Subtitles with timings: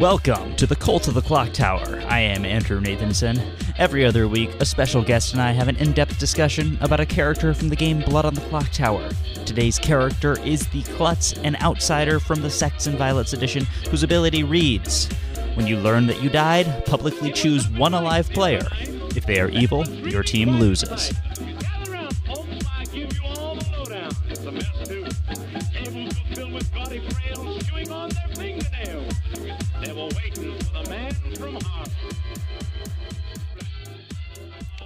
[0.00, 2.02] Welcome to the Cult of the Clock Tower.
[2.06, 3.42] I am Andrew Nathanson.
[3.78, 7.06] Every other week, a special guest and I have an in depth discussion about a
[7.06, 9.08] character from the game Blood on the Clock Tower.
[9.46, 14.44] Today's character is the Klutz, an outsider from the Sects and Violets edition, whose ability
[14.44, 15.08] reads
[15.54, 18.68] When you learn that you died, publicly choose one alive player.
[19.16, 21.14] If they are evil, your team loses.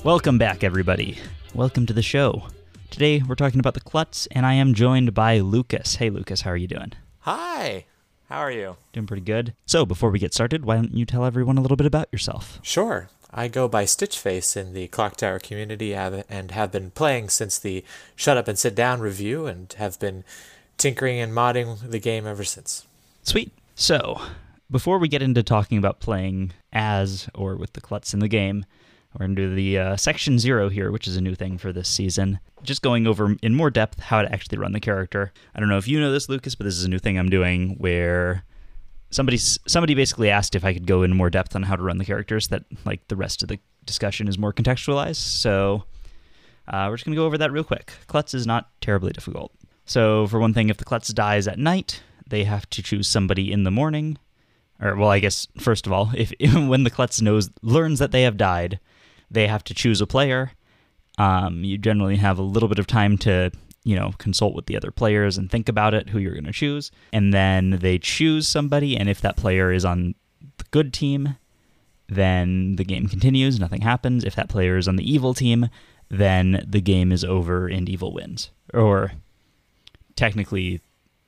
[0.02, 1.18] Welcome back, everybody.
[1.54, 2.44] Welcome to the show.
[2.88, 5.96] Today we're talking about the Klutz, and I am joined by Lucas.
[5.96, 6.94] Hey, Lucas, how are you doing?
[7.20, 7.84] Hi.
[8.30, 8.76] How are you?
[8.94, 9.52] Doing pretty good.
[9.66, 12.60] So, before we get started, why don't you tell everyone a little bit about yourself?
[12.62, 13.10] Sure.
[13.30, 17.84] I go by Stitchface in the Clock Tower community and have been playing since the
[18.16, 20.24] Shut Up and Sit Down review and have been
[20.78, 22.86] tinkering and modding the game ever since.
[23.22, 23.52] Sweet.
[23.74, 24.18] So,
[24.70, 28.64] before we get into talking about playing as or with the Klutz in the game,
[29.18, 31.88] we're to do the uh, Section Zero here, which is a new thing for this
[31.88, 32.38] season.
[32.62, 35.32] Just going over in more depth how to actually run the character.
[35.54, 37.28] I don't know if you know this, Lucas, but this is a new thing I'm
[37.28, 38.44] doing where
[39.10, 41.98] somebody's somebody basically asked if I could go in more depth on how to run
[41.98, 45.16] the characters that like the rest of the discussion is more contextualized.
[45.16, 45.84] So
[46.68, 47.92] uh, we're just gonna go over that real quick.
[48.06, 49.52] Klutz is not terribly difficult.
[49.86, 53.50] So for one thing, if the Klutz dies at night, they have to choose somebody
[53.50, 54.18] in the morning.
[54.80, 58.22] Or well, I guess first of all, if when the Klutz knows learns that they
[58.22, 58.78] have died,
[59.30, 60.52] they have to choose a player.
[61.18, 63.50] Um, you generally have a little bit of time to
[63.84, 66.52] you know consult with the other players and think about it who you're going to
[66.52, 66.90] choose.
[67.12, 70.14] And then they choose somebody and if that player is on
[70.58, 71.36] the good team
[72.08, 74.24] then the game continues nothing happens.
[74.24, 75.68] If that player is on the evil team
[76.08, 78.50] then the game is over and evil wins.
[78.74, 79.12] Or
[80.16, 80.80] technically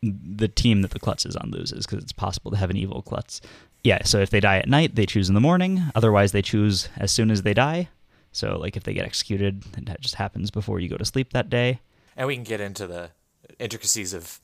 [0.03, 3.03] the team that the klutz is on loses because it's possible to have an evil
[3.03, 3.41] klutz
[3.85, 6.89] yeah so if they die at night they choose in the morning otherwise they choose
[6.97, 7.89] as soon as they die
[8.33, 11.33] so like if they get executed then that just happens before you go to sleep
[11.33, 11.81] that day
[12.17, 13.11] And we can get into the
[13.59, 14.41] intricacies of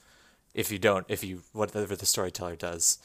[0.55, 2.99] if you don't, if you, whatever the storyteller does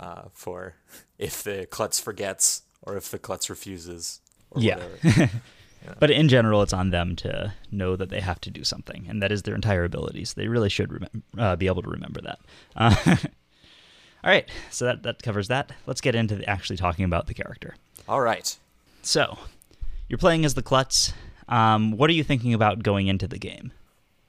[0.00, 0.74] uh, for
[1.18, 4.20] if the klutz forgets or if the klutz refuses
[4.50, 4.76] or Yeah.
[4.76, 5.30] whatever.
[6.00, 9.22] But in general, it's on them to know that they have to do something, and
[9.22, 10.24] that is their entire ability.
[10.24, 12.38] So they really should remem- uh, be able to remember that.
[12.74, 13.16] Uh,
[14.26, 15.70] all right, so that that covers that.
[15.86, 17.76] Let's get into the, actually talking about the character.
[18.08, 18.56] All right.
[19.02, 19.38] So,
[20.08, 21.12] you're playing as the Klutz.
[21.48, 23.70] Um, what are you thinking about going into the game?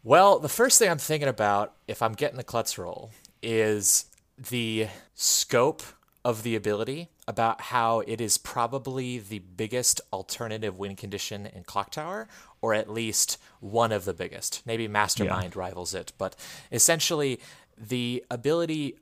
[0.04, 3.10] Well, the first thing I'm thinking about if I'm getting the klutz role,
[3.42, 4.06] is
[4.38, 5.82] the scope
[6.24, 11.92] of the ability, about how it is probably the biggest alternative win condition in Clock
[11.92, 12.28] Tower,
[12.62, 14.62] or at least one of the biggest.
[14.66, 16.36] Maybe Mastermind rivals it, but
[16.72, 17.40] essentially
[17.78, 18.96] the ability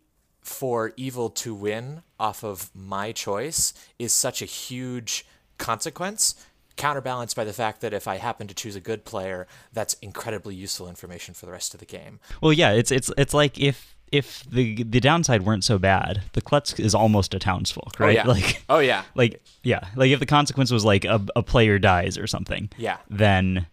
[0.46, 5.26] for evil to win off of my choice is such a huge
[5.58, 6.36] consequence
[6.78, 10.54] counterbalanced by the fact that if I happen to choose a good player, that's incredibly
[10.56, 12.20] useful information for the rest of the game.
[12.42, 16.42] Well, yeah, it's it's it's like if if the the downside weren't so bad, the
[16.42, 18.16] Klutz is almost a townsfolk, oh, right?
[18.16, 18.28] yeah.
[18.28, 19.04] Like Oh yeah.
[19.16, 22.98] like yeah, like if the consequence was like a, a player dies or something, Yeah.
[23.10, 23.68] then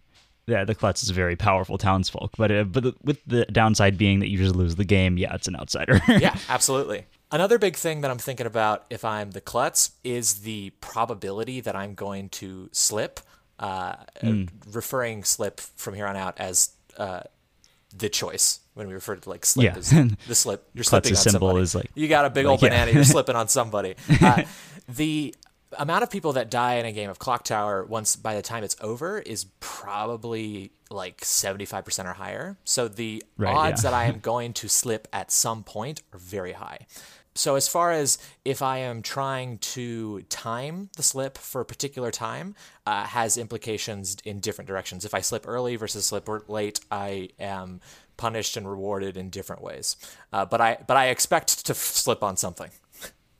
[0.53, 2.33] yeah, the Klutz is a very powerful townsfolk.
[2.37, 5.35] But uh, but the, with the downside being that you just lose the game, yeah,
[5.35, 6.01] it's an outsider.
[6.09, 7.07] yeah, absolutely.
[7.31, 11.75] Another big thing that I'm thinking about if I'm the klutz is the probability that
[11.75, 13.21] I'm going to slip.
[13.59, 14.45] Uh, Hmm.
[14.73, 17.21] Referring slip from here on out as uh,
[17.97, 19.77] the choice when we refer to like slip Yeah.
[19.79, 20.69] as the slip.
[20.75, 21.63] You're slipping on symbol somebody.
[21.63, 22.69] is like- you got a big like, old yeah.
[22.71, 22.91] banana.
[22.93, 23.95] You're slipping on somebody.
[24.21, 24.43] Uh,
[24.89, 25.35] the
[25.79, 28.65] amount of people that die in a game of Clock Tower once by the time
[28.65, 32.57] it's over is probably like 75% or higher.
[32.65, 33.91] So the Right, odds yeah.
[33.91, 36.87] that I am going to slip at some point are very high.
[37.35, 42.11] So as far as if I am trying to time the slip for a particular
[42.11, 42.55] time,
[42.87, 45.07] uh, has implications in different directions.
[45.07, 47.81] If I slip early versus slip late, I am
[48.19, 49.97] punished and rewarded in different ways.
[50.31, 52.69] Uh, but I but I expect to f- slip on something.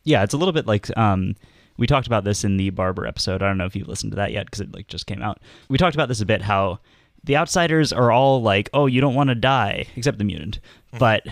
[0.05, 1.37] yeah, it's a little bit like um,
[1.77, 3.43] we talked about this in the Barber episode.
[3.43, 5.41] I don't know if you've listened to that yet because it like just came out.
[5.69, 6.81] We talked about this a bit how
[7.25, 10.61] the outsiders are all like, "Oh, you don't want to die," except the mutant,
[10.99, 11.27] but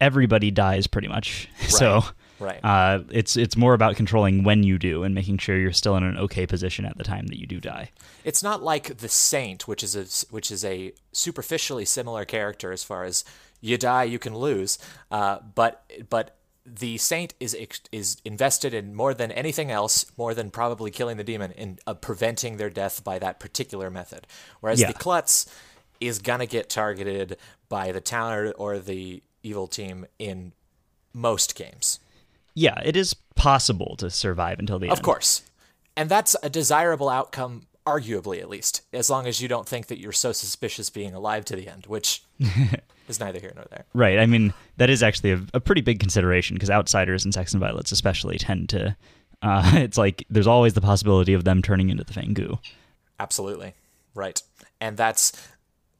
[0.00, 1.48] everybody dies pretty much.
[1.68, 2.02] So.
[2.38, 2.64] Right.
[2.64, 6.02] Uh, it's it's more about controlling when you do and making sure you're still in
[6.02, 7.90] an okay position at the time that you do die.
[8.24, 12.82] It's not like the Saint, which is a which is a superficially similar character as
[12.82, 13.26] far as
[13.60, 14.78] you die, you can lose.
[15.10, 16.39] Uh, but but
[16.78, 17.56] the Saint is
[17.92, 21.94] is invested in more than anything else, more than probably killing the demon, in uh,
[21.94, 24.26] preventing their death by that particular method.
[24.60, 24.88] Whereas Yeah.
[24.88, 25.46] the Klutz
[26.00, 27.36] is gonna get targeted
[27.68, 30.52] by the town or, or the evil team in
[31.12, 31.98] most games.
[32.54, 34.92] yeah, it is possible to survive until the end.
[34.92, 35.42] Of course.
[35.96, 39.98] And that's a desirable outcome, arguably at least, as long as you don't think that
[39.98, 42.22] you're so suspicious being alive to the end, which
[43.10, 43.84] is neither here nor there.
[43.92, 44.18] Right.
[44.18, 47.60] I mean, that is actually a, a pretty big consideration because outsiders and Sects and
[47.60, 48.96] Violets especially tend to.
[49.42, 52.58] Uh, it's like there's always the possibility of them turning into the Fang Gu.
[53.18, 53.74] Absolutely.
[54.14, 54.42] Right.
[54.80, 55.32] And that's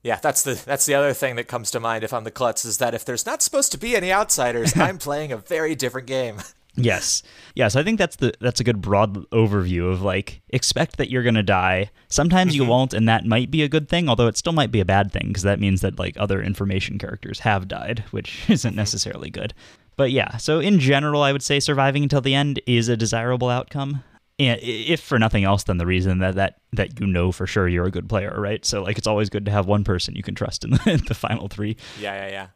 [0.03, 2.65] yeah, that's the that's the other thing that comes to mind if I'm the klutz
[2.65, 6.07] is that if there's not supposed to be any outsiders, I'm playing a very different
[6.07, 6.39] game.
[6.77, 7.23] Yes.
[7.55, 11.23] Yes, I think that's the that's a good broad overview of like expect that you're
[11.23, 11.91] going to die.
[12.09, 12.71] Sometimes you mm-hmm.
[12.71, 15.13] won't and that might be a good thing, although it still might be a bad
[15.13, 19.55] thing because that means that like other information characters have died, which isn't necessarily good.
[19.97, 23.51] But yeah, so in general, I would say surviving until the end is a desirable
[23.51, 24.03] outcome.
[24.39, 27.69] And if for nothing else than the reason that, that that you know for sure
[27.69, 28.65] you're a good player, right?
[28.65, 31.15] So like it's always good to have one person you can trust in the, the
[31.15, 31.77] final three.
[31.99, 32.47] Yeah, yeah, yeah.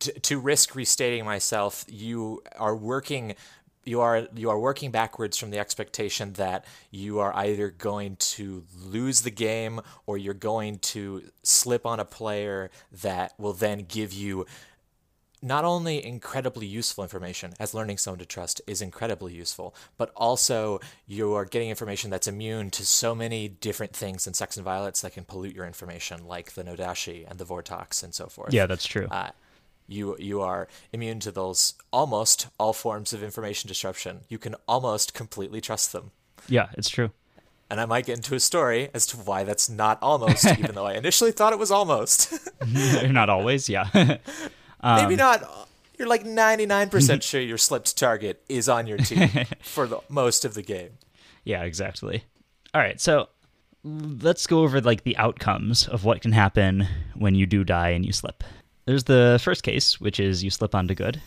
[0.00, 3.34] To, to risk restating myself, you are working.
[3.84, 8.64] You are you are working backwards from the expectation that you are either going to
[8.78, 14.12] lose the game or you're going to slip on a player that will then give
[14.12, 14.46] you
[15.42, 20.80] not only incredibly useful information, as learning someone to trust is incredibly useful, but also
[21.06, 25.00] you are getting information that's immune to so many different things in Sects and Violets
[25.00, 28.52] that can pollute your information, like the No Dashii and the Vortox and so forth.
[28.52, 29.06] Yeah, that's true.
[29.10, 29.30] Uh,
[29.90, 34.20] you you are immune to those almost all forms of information disruption.
[34.28, 36.12] You can almost completely trust them.
[36.48, 37.10] Yeah, it's true.
[37.70, 40.86] And I might get into a story as to why that's not almost, even though
[40.86, 42.32] I initially thought it was almost.
[42.66, 43.88] You're not always, yeah.
[44.82, 45.68] Um, Maybe not.
[45.98, 49.28] You're like 99% sure your slipped target is on your team
[49.60, 50.92] for the most of the game.
[51.44, 52.24] Yeah, exactly.
[52.72, 53.28] All right, so
[53.84, 58.06] let's go over like the outcomes of what can happen when you do die and
[58.06, 58.42] you slip.
[58.90, 61.22] There's the first case, which is you slip onto good.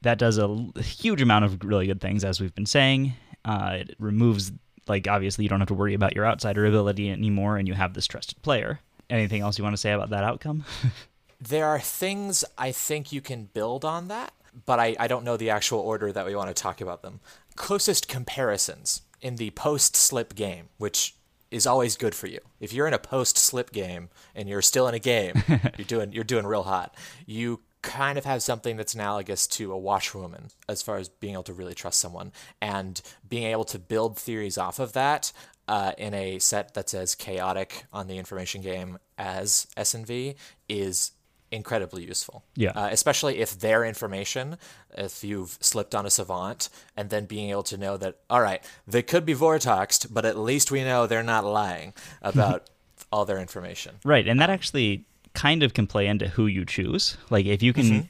[0.00, 0.48] That does a
[0.80, 3.12] huge amount of really good things, as we've been saying.
[3.44, 4.52] Uh, it removes,
[4.88, 7.92] like, obviously, you don't have to worry about your outsider ability anymore, and you have
[7.92, 8.80] this trusted player.
[9.10, 10.64] Anything else you want to say about that outcome?
[11.42, 14.32] there are things I think you can build on that,
[14.64, 17.20] but I, I don't know the actual order that we want to talk about them.
[17.54, 21.16] Closest comparisons in the post slip game, which
[21.50, 22.40] is always good for you.
[22.60, 26.12] If you're in a post slip game and you're still in a game, you're doing
[26.12, 26.94] you're doing real hot.
[27.26, 31.42] You kind of have something that's analogous to a washwoman as far as being able
[31.42, 32.32] to really trust someone
[32.62, 35.32] and being able to build theories off of that
[35.68, 40.34] uh, in a set that's as chaotic on the information game as SNV
[40.68, 41.12] is
[41.50, 42.44] incredibly useful.
[42.56, 42.70] Yeah.
[42.70, 44.58] Uh, especially if their information,
[44.96, 48.62] if you've slipped on a savant, and then being able to know that, all right,
[48.86, 52.70] they could be Vortoxed, but at least we know they're not lying about
[53.12, 53.96] all their information.
[54.04, 54.26] Right.
[54.26, 55.04] And that actually
[55.34, 57.16] kind of can play into who you choose.
[57.30, 57.84] Like if you can.
[57.84, 58.06] Mm-hmm.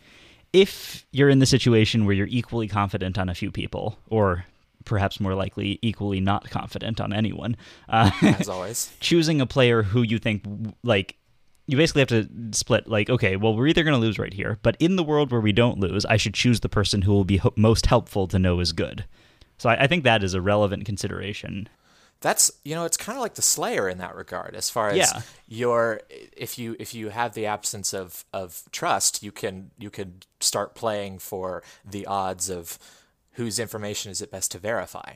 [0.52, 4.44] If you're in the situation where you're equally confident on a few people, or
[4.84, 7.56] perhaps more likely equally not confident on anyone.
[7.88, 10.44] Uh, As always, choosing a player who you think
[10.82, 11.16] like
[11.66, 14.58] you basically have to split like okay well we're either going to lose right here
[14.62, 17.24] but in the world where we don't lose i should choose the person who will
[17.24, 19.04] be ho- most helpful to know is good.
[19.58, 21.68] So I, I, think that is a relevant consideration.
[22.20, 24.96] That's you know it's kind of like the slayer in that regard as far as
[24.96, 25.20] yeah.
[25.46, 26.00] your
[26.36, 30.74] if you if you have the absence of of trust you can you can start
[30.74, 32.78] playing for the odds of
[33.32, 35.14] whose information is it best to verify.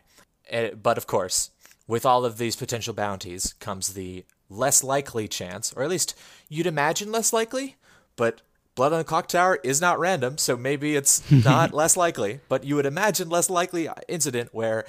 [0.50, 1.50] It, eh, but of course
[1.86, 6.14] with all of these potential bounties comes the less likely chance, or at least
[6.48, 7.76] you'd imagine less likely,
[8.16, 8.42] but
[8.74, 12.62] Blood on the Clock Tower is not random, so maybe it's not less likely, but
[12.62, 14.84] you would imagine less likely incident where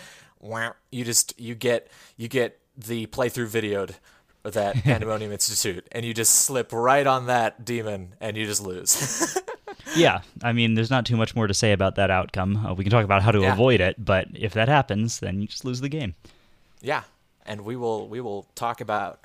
[0.91, 3.95] you just you get you get the playthrough videoed
[4.43, 9.37] that Pandemonium Institute and you just slip right on that demon and you just lose.
[9.95, 12.63] yeah, I mean, there's not too much more to say about that outcome.
[12.63, 13.53] Uh, we can talk about how to yeah.
[13.53, 16.13] avoid it, but if that happens, then you just lose the game.
[16.81, 17.03] Yeah,
[17.45, 19.19] and we will we will talk about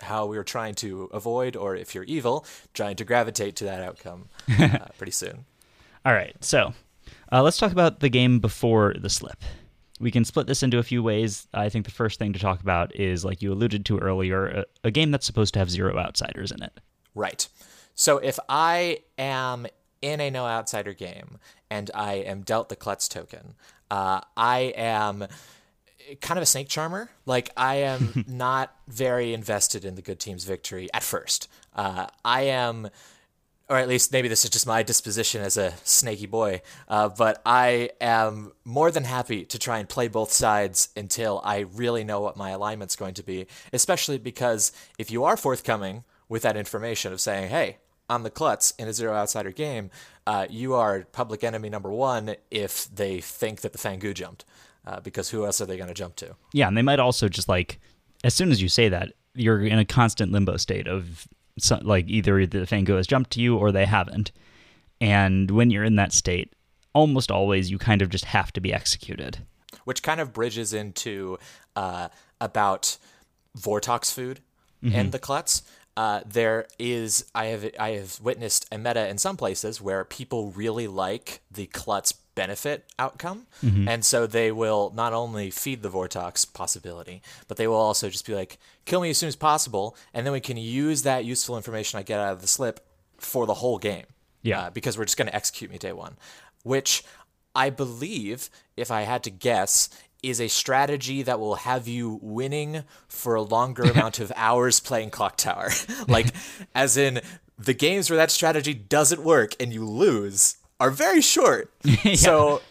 [0.00, 3.82] how we are trying to avoid, or if you're evil, trying to gravitate to that
[3.82, 4.28] outcome
[4.58, 5.44] uh, pretty soon.
[6.04, 6.72] All right, so
[7.32, 9.42] uh, let's talk about the game before the slip.
[10.00, 11.48] We can split this into a few ways.
[11.52, 14.64] I think the first thing to talk about is, like you alluded to earlier, a,
[14.84, 16.78] a game that's supposed to have zero outsiders in it.
[17.14, 17.48] Right.
[17.94, 19.66] So if I am
[20.00, 21.38] in a no outsider game
[21.68, 23.54] and I am dealt the Klutz token,
[23.90, 25.26] uh, I am
[26.16, 27.10] kind of a snake charmer.
[27.26, 31.48] Like I am not very invested in the good team's victory at first.
[31.74, 32.90] Uh, I am,
[33.68, 36.62] or at least maybe this is just my disposition as a snaky boy.
[36.88, 41.60] Uh, but I am more than happy to try and play both sides until I
[41.60, 43.46] really know what my alignment's going to be.
[43.72, 48.72] Especially because if you are forthcoming with that information of saying, "Hey, on the Klutz
[48.78, 49.90] in a zero outsider game,
[50.26, 54.44] uh, you are public enemy number one if they think that the Fang Gu jumped,
[54.88, 56.34] uh, because who else are they going to jump to?
[56.52, 57.78] Yeah, and they might also just like
[58.24, 61.28] as soon as you say that, you're in a constant limbo state of
[61.58, 64.32] so, like either the Fang Gu has jumped to you or they haven't.
[65.00, 66.54] And when you're in that state,
[66.92, 69.38] almost always you kind of just have to be executed.
[69.84, 71.38] Which kind of bridges into
[71.76, 72.08] uh,
[72.40, 72.96] about
[73.56, 74.40] Vortox food
[74.82, 75.62] and the Klutz.
[75.96, 80.52] Uh, there is I have I have witnessed a meta in some places where people
[80.52, 83.46] really like the Klutz benefit outcome,
[83.88, 88.24] and so they will not only feed the Vortox possibility, but they will also just
[88.26, 91.56] be like, "Kill me as soon as possible," and then we can use that useful
[91.56, 92.86] information I get out of the slip
[93.18, 94.06] for the whole game.
[94.42, 94.60] Yeah.
[94.60, 96.16] uh, because we're just going to execute me day one,
[96.62, 97.02] which
[97.56, 99.90] I believe, if I had to guess,
[100.22, 105.10] is a strategy that will have you winning for a longer amount of hours playing
[105.10, 105.70] Clock Tower.
[106.08, 106.28] like,
[106.72, 107.20] as in,
[107.58, 111.72] the games where that strategy doesn't work and you lose are very short.
[112.16, 112.62] So.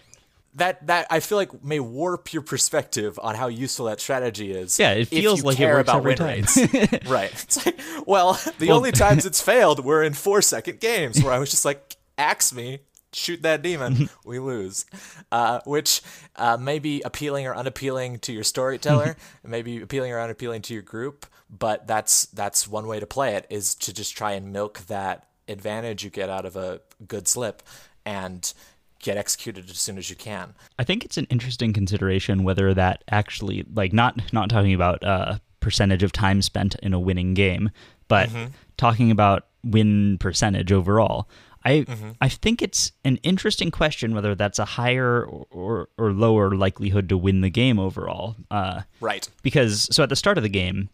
[0.55, 4.79] That, that I feel like may warp your perspective on how useful that strategy is.
[4.79, 6.27] Yeah, it feels like it care works about every win time.
[6.27, 6.57] rates.
[7.07, 7.31] right.
[7.31, 11.37] It's like, well, the only times it's failed were in four second games where I
[11.37, 12.79] was just like, axe me,
[13.13, 14.85] shoot that demon, we lose.
[15.31, 16.01] Uh, which
[16.35, 20.83] uh, may be appealing or unappealing to your storyteller, maybe appealing or unappealing to your
[20.83, 24.79] group, but that's that's one way to play it is to just try and milk
[24.87, 27.63] that advantage you get out of a good slip
[28.07, 28.53] and
[28.99, 30.55] get executed as soon as you can.
[30.79, 35.37] I think it's an interesting consideration whether that actually like not not talking about uh,
[35.59, 37.69] percentage of time spent in a winning game,
[38.07, 38.29] but
[38.77, 41.27] talking about win percentage overall.
[41.65, 41.85] I
[42.21, 47.09] I think it's an interesting question whether that's a higher or, or, or lower likelihood
[47.09, 48.35] to win the game overall.
[48.49, 49.29] Uh, Right.
[49.43, 50.89] because so at the start of the game,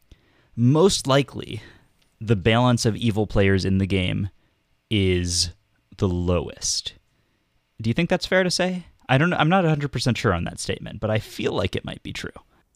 [0.55, 1.61] most likely
[2.19, 4.29] the balance of evil players in the game
[4.89, 5.51] is
[5.97, 6.93] the lowest.
[7.81, 8.85] Do you think that's fair to say?
[9.09, 9.37] I don't know.
[9.37, 12.31] I'm not 100% sure on that statement, but I feel like it might be true.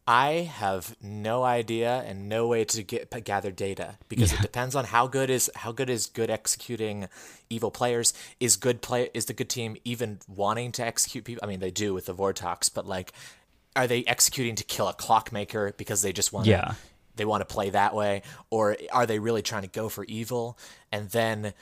[0.10, 4.86] I have no idea and no way to get gather data because it depends on
[4.86, 7.10] how good is how good is good executing
[7.50, 8.14] evil players.
[8.40, 11.44] Is good play is the good team even wanting to execute people?
[11.44, 13.12] I mean, they do with the Vortox, but like,
[13.76, 16.52] are they executing to kill a clockmaker because they just want to?
[16.52, 16.76] Yeah.
[17.18, 20.58] They want to play that way, or are they really trying to go for evil?
[20.90, 21.54] And then,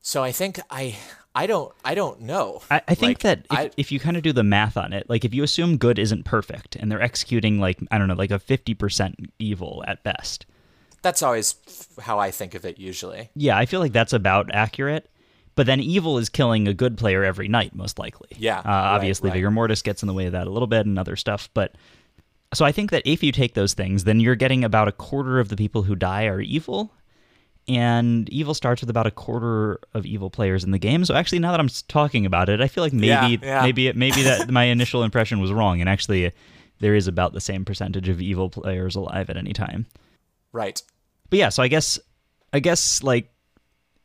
[0.00, 0.96] so I think I
[1.34, 2.62] I don't I don't know.
[2.70, 4.92] I, I think Like, that if, I- if you kind of do the math on
[4.92, 8.14] it, like if you assume good isn't perfect and they're executing like, I don't know,
[8.14, 10.46] like a 50% evil at best,
[11.02, 11.56] that's always
[12.00, 13.30] how I think of it usually.
[13.34, 15.10] yeah, I feel like that's about accurate.
[15.56, 18.28] But then evil is killing a good player every night, most likely.
[18.36, 19.40] Yeah, Uh, right, obviously, right.
[19.40, 21.48] Vigormortis gets in the way of that a little bit and other stuff.
[21.54, 21.76] But
[22.52, 25.38] so I think that if you take those things, then you're getting about a quarter
[25.38, 26.90] of the people who die are evil.
[27.66, 31.04] And evil starts with about a quarter of evil players in the game.
[31.04, 33.62] So actually, now that I'm talking about it, I feel like maybe Yeah, yeah.
[33.62, 36.32] maybe it, maybe that my initial impression was wrong, and actually,
[36.80, 39.86] there is about the same percentage of evil players alive at any time.
[40.52, 40.82] Right.
[41.30, 41.98] But yeah, so I guess
[42.52, 43.30] I guess like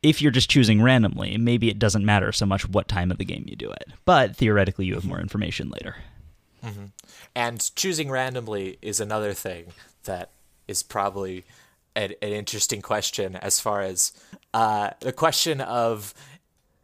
[0.02, 3.26] if you're just choosing randomly, maybe it doesn't matter so much what time of the
[3.26, 3.86] game you do it.
[4.06, 5.98] But theoretically you have more information later.
[6.64, 6.86] Mm-hmm.
[7.36, 9.68] And choosing randomly is another thing
[10.06, 10.30] that
[10.68, 11.46] is probably
[11.96, 14.14] an, an interesting question as far as
[14.54, 16.14] uh, the question of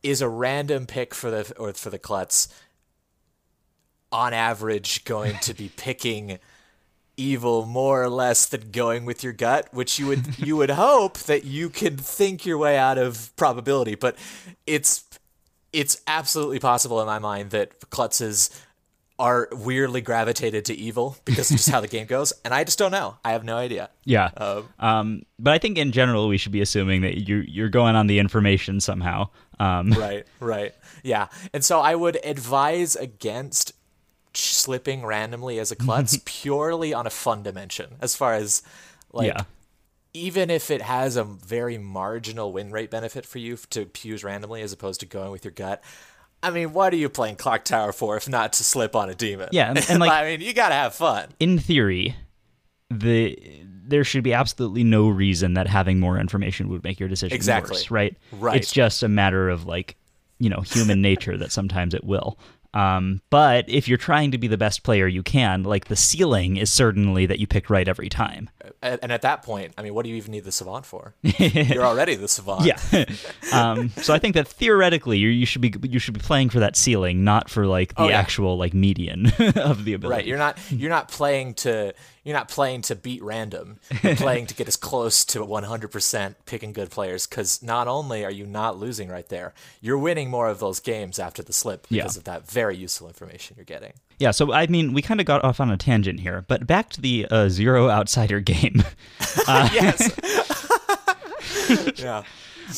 [0.03, 2.47] is a random pick for the or for the klutz
[4.11, 6.39] on average going to be picking
[7.17, 11.17] evil more or less than going with your gut which you would you would hope
[11.19, 13.95] that you can think your way out of probability.
[13.95, 14.17] But
[14.65, 15.03] it's
[15.73, 18.49] it's absolutely possible in my mind that klutzes
[19.17, 22.77] are weirdly gravitated to evil because of just how the game goes and i just
[22.77, 24.29] don't know i have no idea Yeah.
[24.79, 28.07] Um, but I think in general we should be assuming that you you're going on
[28.07, 29.29] the information somehow.
[29.59, 33.71] Um, right right yeah and so i would advise against
[34.33, 38.63] slipping randomly as a klutz purely on a fun dimension as far as
[39.13, 39.43] like yeah.
[40.13, 44.61] even if it has a very marginal win rate benefit for you to use randomly
[44.61, 45.81] as opposed to going with your gut
[46.45, 49.15] i mean what are you playing clock tower for if not to slip on a
[49.15, 52.15] demon Yeah, and- and, like- i mean you gotta have fun In theory,
[52.89, 53.37] the
[53.87, 57.75] there should be absolutely no reason that having more information would make your decision Exactly.
[57.75, 58.17] worse, right?
[58.31, 58.57] Right.
[58.57, 59.95] It's just a matter of like,
[60.39, 62.39] you know, human nature that sometimes it will.
[62.75, 66.57] Um, but if you're trying to be the best player you can, like the ceiling
[66.57, 68.49] is certainly that you pick right every time.
[68.81, 71.85] and at that point i mean what do you even need the savant for you're
[71.85, 72.77] already the savant Yeah.
[73.53, 76.59] um, so I think that theoretically you, you should be you should be playing for
[76.59, 78.19] that ceiling, not for like the Oh, yeah.
[78.19, 80.17] actual like median of the ability.
[80.17, 80.25] Right.
[80.25, 81.93] You're not you're not playing to
[82.25, 83.79] you're not playing to beat random.
[84.03, 88.31] You're playing to get as close to 100% picking good players because not only are
[88.31, 92.15] you not losing right there, you're winning more of those games after the slip because
[92.15, 92.19] Yeah.
[92.19, 93.93] of that very useful information you're getting.
[94.19, 96.89] Yeah, so I mean, we kind of got off on a tangent here, but back
[96.91, 98.81] to the uh, zero outsider game.
[99.47, 100.11] yes.
[101.97, 102.23] yeah.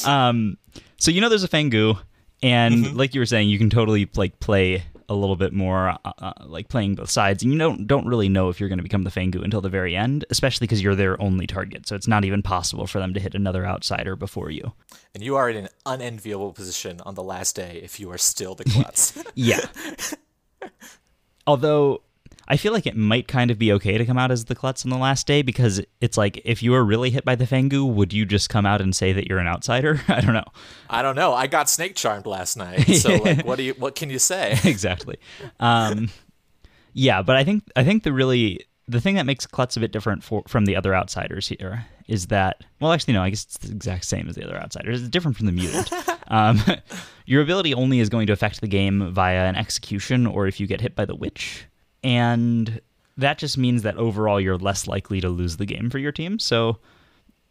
[0.05, 0.57] um,
[0.97, 1.95] so you know, there's a Fang Gu,
[2.43, 2.97] and Mm-hmm.
[2.97, 6.33] like you were saying, you can totally like play a little bit more, uh, uh,
[6.45, 9.03] like playing both sides, and you don't don't really know if you're going to become
[9.03, 11.87] the Fang Gu until the very end, especially because you're their only target.
[11.87, 14.73] So it's not even possible for them to hit another outsider before you.
[15.13, 18.55] And you are in an unenviable position on the last day if you are still
[18.55, 19.13] the klutz.
[19.35, 19.61] Yeah.
[21.47, 22.01] Although
[22.49, 24.85] I feel like it might kind of be okay to come out as the klutz
[24.85, 27.67] on the last day because it's like if you were really hit by the Fang
[27.67, 30.01] Gu, would you just come out and say that you're an outsider?
[30.07, 30.45] I don't know.
[30.89, 31.33] I don't know.
[31.33, 32.85] I got snake charmed last night.
[32.97, 34.57] So like what do you what can you say?
[34.63, 35.17] exactly.
[35.59, 36.09] Um,
[36.93, 39.91] yeah, but I think I think the really the thing that makes Klutz a bit
[39.91, 43.57] different for, from the other outsiders here is that well, actually no, I guess it's
[43.57, 45.01] the exact same as the other outsiders.
[45.01, 45.91] It's different from the mutant.
[46.29, 46.59] um,
[47.25, 50.65] your ability only is going to affect the game via an execution or if you
[50.65, 51.65] get hit by the witch,
[52.07, 52.79] and
[53.17, 56.39] that just means that overall you're less likely to lose the game for your team.
[56.39, 56.79] So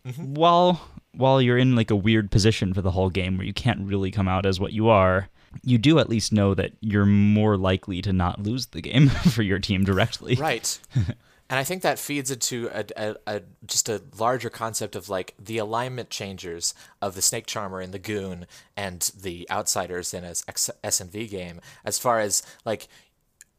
[0.06, 0.32] mm-hmm.
[0.34, 0.80] while
[1.12, 4.10] while you're in like a weird position for the whole game where you can't really
[4.10, 5.28] come out as what you are,
[5.62, 9.42] you do at least know that you're more likely to not lose the game for
[9.42, 10.36] your team directly.
[10.36, 10.78] Right.
[10.94, 15.34] and I think that feeds into a, a, a just a larger concept of like
[15.38, 20.34] the alignment changers of the Snake Charmer and the Goon and the outsiders in a
[20.82, 21.60] S and V game.
[21.84, 22.88] As far as like,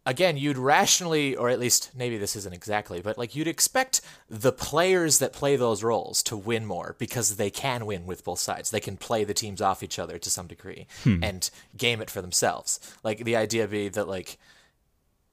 [0.07, 3.99] again, you'd rationally, or at least maybe this isn't exactly, but like you'd expect
[4.29, 8.39] the players that play those roles to win more because they can win with both
[8.39, 8.71] sides.
[8.71, 11.21] They can play the teams off each other to some degree hmm.
[11.21, 12.79] and game it for themselves.
[13.03, 14.37] Like the idea be that like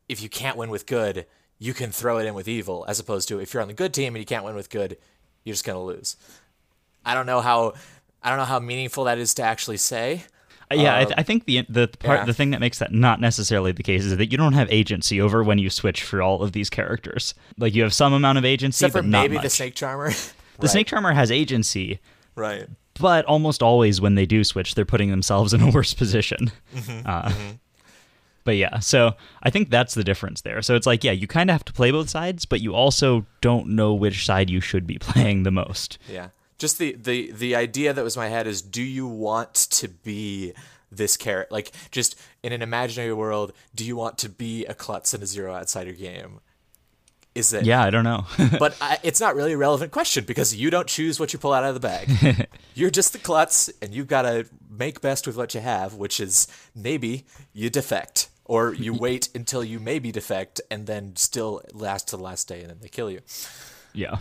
[0.09, 1.27] if you can't win with good,
[1.61, 3.95] you can throw it in with evil, as opposed to if you're on the good
[3.95, 4.99] team and you can't win with good,
[5.45, 6.17] you're just gonna lose.
[7.07, 7.75] I don't know how
[8.25, 10.25] I don't know how meaningful that is to actually say.
[10.79, 12.25] Uh, yeah, I, th- I think the the part yeah.
[12.25, 15.21] the thing that makes that not necessarily the case is that you don't have agency
[15.21, 17.35] over when you switch for all of these characters.
[17.59, 20.13] Like you have some amount of agency, Except for but maybe the snake charmer.
[20.61, 21.99] The snake charmer has agency,
[22.37, 22.69] right.
[23.01, 26.53] but almost always when they do switch, they're putting themselves in a worse position.
[26.73, 27.33] Mm-hmm, uh,
[28.45, 30.63] But yeah, so I think that's the difference there.
[30.63, 33.27] So it's like, yeah, you kind of have to play both sides, but you also
[33.41, 35.99] don't know which side you should be playing the most.
[36.09, 36.29] Yeah.
[36.59, 39.89] Just the, the the idea that was in my head is do you want to
[39.89, 40.53] be
[40.91, 45.15] this character like just in an imaginary world, do you want to be a klutz
[45.15, 46.41] in a zero outsider game?
[47.35, 48.27] Is it Yeah, I don't know.
[48.59, 51.53] but I, it's not really a relevant question because you don't choose what you pull
[51.53, 52.49] out of the bag.
[52.75, 56.21] You're just the klutz, and you've got to make best with what you have, which
[56.21, 62.09] is maybe you defect, or you wait until you maybe defect, and then still last
[62.09, 63.21] to the last day, and then they kill you.
[63.93, 64.19] yeah.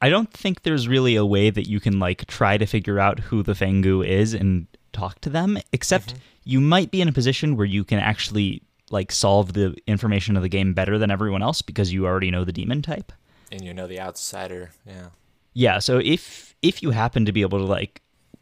[0.00, 3.18] I don't think there's really a way that you can like try to figure out
[3.18, 6.18] who the Fang Gu is and talk to them, except mm-hmm.
[6.44, 10.42] you might be in a position where you can actually like solve the information of
[10.42, 13.12] the game better than everyone else because you already know the demon type.
[13.50, 15.08] And you know the outsider, yeah.
[15.54, 18.00] Yeah, so if if you happen to be able to like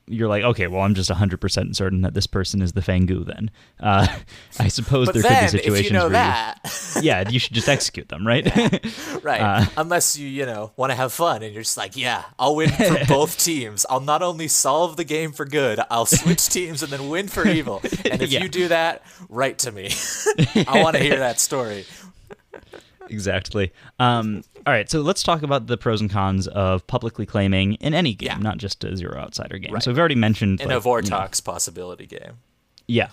[0.08, 3.24] you're like, okay, well, I'm just 100% certain that this person is the Fang Gu
[3.24, 3.50] then.
[3.80, 4.06] Uh,
[4.60, 6.60] I suppose there then, could be situations you know where that,
[6.96, 8.44] you, yeah, you should just execute them, right?
[9.22, 9.40] right?
[9.40, 12.54] Uh, Unless you, you know, want to have fun, and you're just like, yeah, I'll
[12.56, 13.84] win for both teams.
[13.90, 17.46] I'll not only solve the game for good, I'll switch teams and then win for
[17.46, 17.80] evil.
[18.10, 18.42] And if Yeah.
[18.42, 19.90] you do that, write to me.
[20.66, 21.84] I want to hear that story.
[23.08, 23.72] Exactly.
[23.98, 27.94] Um, all right, so let's talk about the pros and cons of publicly claiming in
[27.94, 28.38] any game, Yeah.
[28.38, 29.72] not just a zero outsider game.
[29.72, 29.82] Right.
[29.82, 32.38] So we've already mentioned In like, a you know, possibility game.
[32.88, 33.08] Yeah.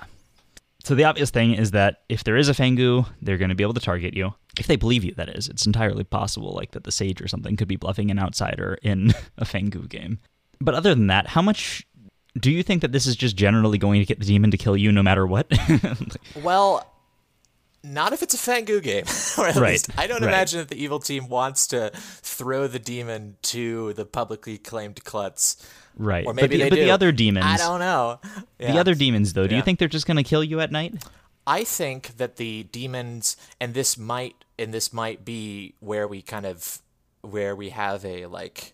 [0.84, 3.56] So the obvious thing is that if there is a Fang Gu, they're going to
[3.56, 4.34] be able to target you.
[4.60, 5.48] If they believe you, that is.
[5.48, 9.14] It's entirely possible, like that the Sage or something could be bluffing an outsider in
[9.38, 10.20] a Fang Gu game.
[10.60, 11.86] But other than that, how much
[12.38, 14.76] do you think that this is just generally going to get the demon to kill
[14.76, 15.48] you no matter what?
[16.44, 16.86] Well,
[17.84, 19.06] not if it's a Fang Gu game.
[19.38, 20.28] or at Right, least I don't right.
[20.30, 25.58] imagine that the evil team wants to throw the demon to the publicly claimed klutz.
[25.98, 26.26] right.
[26.26, 26.84] Or maybe but the, they but do.
[26.86, 28.20] the other demons, I don't know.
[28.60, 31.04] the other demons though, do you think they're just going to kill you at night?
[31.46, 36.46] I think that the demons, and this might, and this might be where we kind
[36.46, 36.80] of,
[37.22, 38.73] where we have a like,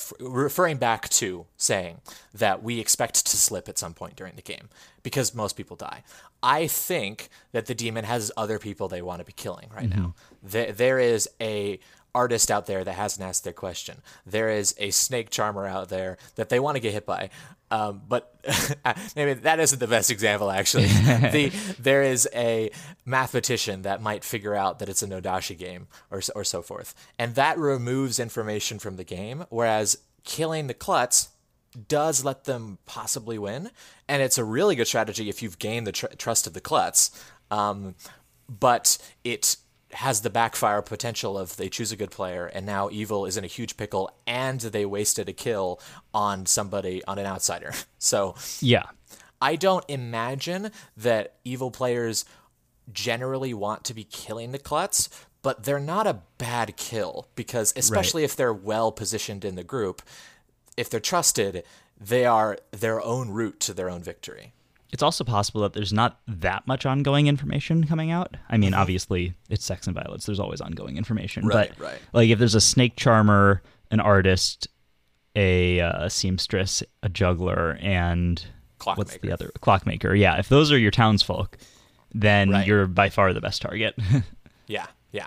[0.00, 2.00] f- referring back to saying
[2.32, 4.68] that we expect to slip at some point during the game
[5.02, 6.02] because most people die.
[6.42, 10.00] I think that the demon has other people they want to be killing right mm-hmm.
[10.00, 10.14] now.
[10.42, 11.78] There, there is a
[12.14, 14.02] artist out there that hasn't asked their question.
[14.26, 17.30] There is a snake charmer out there that they want to get hit by.
[17.70, 18.34] Um, but
[19.16, 20.86] maybe that isn't the best example, actually.
[20.86, 22.70] the, there is a
[23.04, 26.94] mathematician that might figure out that it's a No Dashii game or, or so forth.
[27.18, 31.28] And that removes information from the game, whereas killing the klutz
[31.88, 33.70] does let them possibly win.
[34.08, 37.10] And it's a really good strategy if you've gained the tr- trust of the klutz.
[37.52, 37.94] Um,
[38.48, 39.56] but it
[39.92, 43.44] has the backfire potential of they choose a good player and now evil is in
[43.44, 45.80] a huge pickle and they wasted a kill
[46.14, 47.72] on somebody on an outsider.
[47.98, 48.84] So Yeah.
[49.40, 52.24] i don't imagine that evil players
[52.92, 55.08] generally want to be killing the klutz
[55.42, 60.02] but they're not a bad kill because especially if they're well positioned in the group
[60.76, 61.62] if they're trusted
[62.00, 64.52] they are their own route to their own victory
[64.92, 68.36] It's also possible that there's not that much ongoing information coming out.
[68.48, 70.26] I mean, obviously, it's Sects and Violets.
[70.26, 71.42] There's always ongoing information.
[71.44, 71.56] Mm-hmm.
[71.56, 71.98] Right, but, right.
[72.12, 74.66] Like, if there's a snake charmer, an artist,
[75.36, 78.44] a uh, seamstress, a juggler, and
[78.84, 79.32] what's the Clockmaker.
[79.32, 79.52] other?
[79.60, 80.14] Clockmaker.
[80.14, 80.38] Yeah.
[80.38, 81.56] If those are your townsfolk,
[82.12, 82.66] then Right.
[82.66, 83.94] you're by far the best target.
[84.66, 85.26] Yeah, yeah.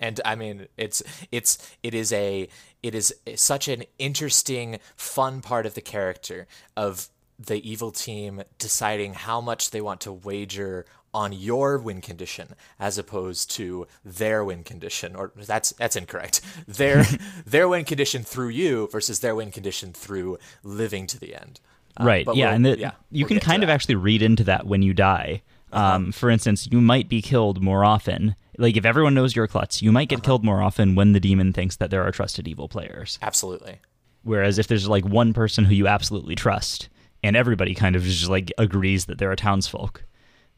[0.00, 2.48] And I mean, it's it's it is a
[2.82, 7.08] it is such an interesting, fun part of the character of
[7.46, 12.48] the evil team deciding how much they want to wager on your win condition
[12.80, 17.04] as opposed to their win condition or that's that's incorrect their
[17.46, 21.60] their win condition through you versus their win condition through living to the end
[22.00, 22.26] Uh, right.
[22.26, 22.46] Yeah.
[22.46, 23.68] we'll- And the, yeah, you we'll can kind of.
[23.68, 23.74] Uh-huh.
[23.74, 25.42] actually read into that when you die.
[25.72, 28.34] Um, for instance, you might be killed more often.
[28.58, 30.24] Like, if everyone knows you're Klutz, you might get Uh-huh.
[30.24, 33.18] killed more often when the demon thinks that there are trusted evil players.
[33.22, 33.78] absolutely
[34.22, 36.88] Whereas if there's like one person who you absolutely trust
[37.24, 40.04] and everybody kind of just like agrees that they're a townsfolk,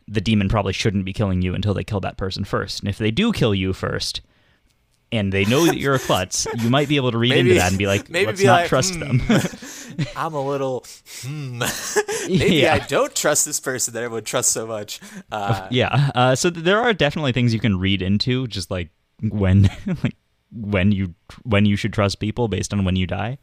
[0.09, 2.81] the demon probably shouldn't be killing you until they kill that person first.
[2.81, 4.21] And if they do kill you first
[5.13, 7.71] and they know that you're a klutz, you might be able to read into that
[7.71, 9.23] and be like, maybe let's be not like, trust "Hmm." them.
[10.17, 10.85] I'm a little
[11.23, 11.63] hmm.
[12.27, 12.75] Maybe Yeah.
[12.75, 15.01] I don't trust this person that everyone trusts so much.
[15.31, 16.11] Uh, yeah.
[16.17, 18.91] Uh, so there are definitely things you can read into, just like
[19.23, 19.71] when,
[20.03, 20.17] like
[20.51, 23.39] when you when you should trust people based on when you die.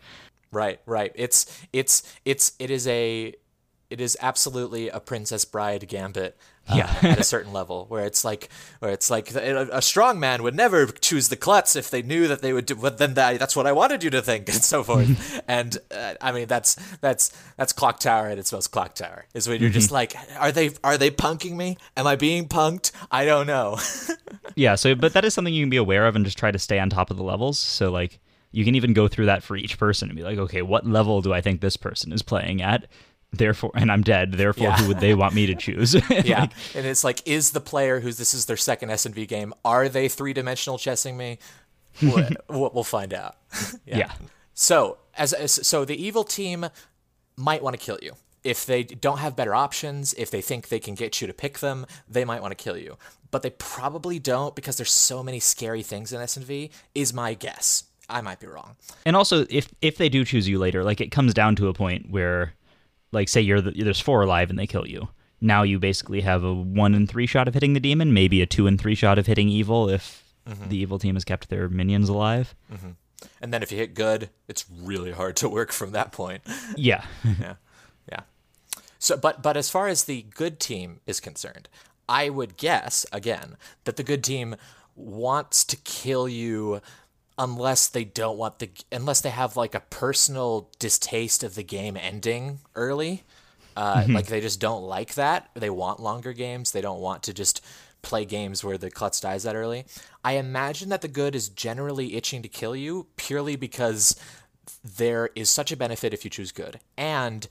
[0.53, 1.11] Right, right.
[1.15, 3.33] It's it's it's it is a
[3.89, 6.37] it is absolutely a Princess Bride gambit.
[6.65, 6.95] Uh, Yeah.
[7.01, 8.47] at a certain level, where it's like,
[8.79, 12.25] where it's like a, a strong man would never choose the klutz if they knew
[12.29, 12.75] that they would do.
[12.75, 15.41] But then that, that's what I wanted you to think, and so forth.
[15.49, 19.25] and uh, I mean, that's that's that's Clock Tower at its most Clock Tower.
[19.33, 21.75] Is when you're just like, are they are they punking me?
[21.97, 22.93] Am I being punked?
[23.11, 23.77] I don't know.
[24.55, 26.59] Yeah, so but that is something you can be aware of and just try to
[26.59, 27.57] stay on top of the levels.
[27.57, 28.19] So like
[28.53, 31.21] you can even go through that for each person and be like, okay, what level
[31.21, 32.87] do I think this person is playing at?
[33.35, 34.33] Therefore, and I'm dead.
[34.33, 34.77] Therefore, Yeah.
[34.77, 35.93] who would they want me to choose?
[36.09, 39.25] Yeah, and it's like, is the player who's this is their second S and V
[39.25, 39.53] game?
[39.65, 41.39] Are they three dimensional chessing me?
[42.01, 43.35] We'll, we'll we'll find out.
[43.85, 43.97] yeah.
[43.97, 44.11] Yeah.
[44.53, 46.67] So as, as so the evil team
[47.35, 48.13] might want to kill you
[48.43, 50.13] if they don't have better options.
[50.13, 52.77] If they think they can get you to pick them, they might want to kill
[52.77, 52.97] you.
[53.31, 56.69] But they probably don't because there's so many scary things in S and V.
[56.93, 57.85] Is my guess.
[58.09, 58.75] I might be wrong.
[59.05, 61.73] And also, if if they do choose you later, like it comes down to a
[61.73, 62.53] point where,
[63.11, 65.09] like, say you're the, there's four alive and they kill you.
[65.41, 68.45] Now you basically have a one in three shot of hitting the demon, maybe a
[68.45, 70.69] two in three shot of hitting evil if mm-hmm.
[70.69, 72.55] the evil team has kept their minions alive.
[72.71, 72.91] Mm-hmm.
[73.41, 76.43] And then if you hit good, it's really hard to work from that point.
[76.75, 77.05] Yeah,
[77.39, 77.55] yeah
[78.09, 78.21] yeah
[78.99, 81.69] so but but as far as the good team is concerned
[82.07, 84.55] i would guess again that the good team
[84.95, 86.81] wants to kill you
[87.37, 91.97] unless they don't want the unless they have like a personal distaste of the game
[91.97, 93.23] ending early
[93.75, 97.33] uh, like they just don't like that they want longer games they don't want to
[97.33, 97.63] just
[98.03, 99.85] play games where the klutz dies that early
[100.23, 104.15] i imagine that the good is generally itching to kill you purely because
[104.83, 106.79] there is such a benefit if you choose good.
[106.97, 107.47] And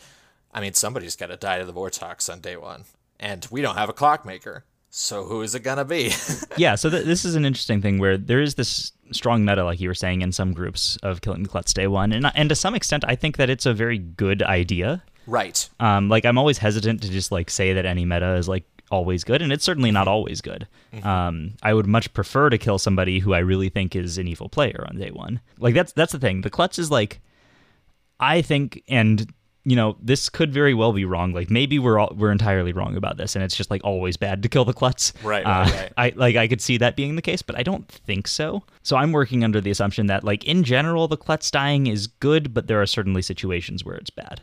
[0.52, 2.84] I mean, somebody's got to die to the Vortox on day one,
[3.18, 4.64] and we don't have a clockmaker.
[4.90, 6.12] So who is it gonna be?
[6.56, 6.74] yeah.
[6.74, 9.88] So th- this is an interesting thing where there is this strong meta, like you
[9.88, 12.74] were saying, in some groups of killing the klutz day one, and and to some
[12.74, 15.02] extent, I think that it's a very good idea.
[15.26, 15.68] right.
[15.80, 19.24] Um, like I'm always hesitant to just like say that any meta is like always
[19.24, 20.66] good, and it's certainly not always good.
[21.02, 24.48] Um, I would much prefer to kill somebody who I really think is an evil
[24.48, 25.40] player on day one.
[25.58, 26.42] Like that's that's the thing.
[26.42, 27.20] The klutz is like,
[28.20, 29.32] I think, and
[29.64, 31.32] you know, this could very well be wrong.
[31.32, 34.42] Like maybe we're all, we're entirely wrong about this, and it's just like always bad
[34.42, 35.12] to kill the klutz.
[35.22, 35.92] Right, Uh, right, right.
[35.96, 38.64] I like I could see that being the case, but I don't think so.
[38.82, 42.52] So I'm working under the assumption that like in general the klutz dying is good,
[42.52, 44.40] but there are certainly situations where it's bad.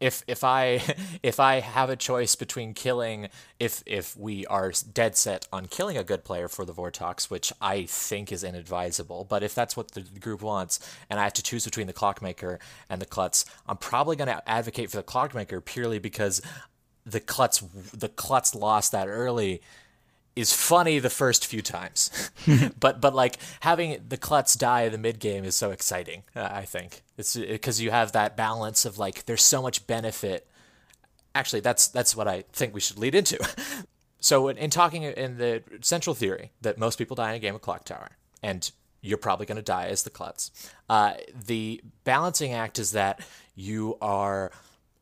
[0.00, 0.82] If if I
[1.22, 5.96] if I have a choice between killing if if we are dead set on killing
[5.96, 9.92] a good player for the Vortox, which I think is inadvisable, but if that's what
[9.92, 12.58] the group wants, and I have to choose between the Clockmaker
[12.88, 16.40] and the Klutz, I'm probably going to advocate for the Clockmaker purely because
[17.04, 17.60] the Klutz
[17.92, 19.60] the Klutz lost that early
[20.40, 22.30] is funny the first few times,
[22.80, 26.22] but but like having the Klutz die in the mid game is so exciting.
[26.34, 30.46] Uh, I think it's because you have that balance of like there's so much benefit.
[31.34, 33.38] Actually, that's that's what I think we should lead into.
[34.20, 37.54] so in, in talking in the central theory that most people die in a game
[37.54, 38.10] of Clock Tower,
[38.42, 38.70] and
[39.02, 40.50] you're probably going to die as the Klutz.
[40.88, 41.14] Uh,
[41.46, 43.20] the balancing act is that
[43.54, 44.50] you are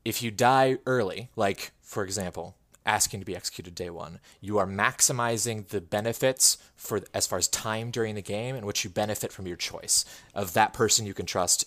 [0.05, 2.57] if you die early, like for example,
[2.89, 4.19] asking to be executed day one.
[4.41, 8.83] You are maximizing the benefits for as far as time during the game in which
[8.83, 11.67] you benefit from your choice of that person you can trust,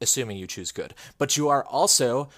[0.00, 0.92] assuming you choose good.
[1.16, 2.28] But you are also,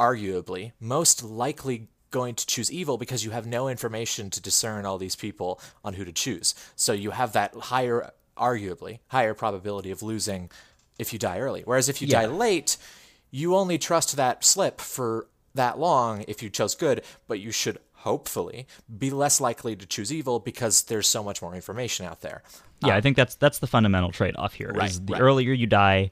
[0.00, 4.98] arguably, most likely going to choose evil because you have no information to discern all
[4.98, 6.54] these people on who to choose.
[6.76, 10.50] So you have that higher, arguably, higher probability of losing
[10.98, 11.62] if you die early.
[11.64, 12.22] Whereas if you Yeah.
[12.22, 12.76] die late,
[13.30, 17.78] you only trust that slip for that long if you chose good, but you should
[17.92, 18.66] hopefully
[18.98, 22.42] be less likely to choose evil because there's so much more information out there.
[22.84, 24.72] Yeah, I um, think that's that's the fundamental trade-off here.
[24.74, 25.20] Right, the right.
[25.20, 26.10] earlier you die,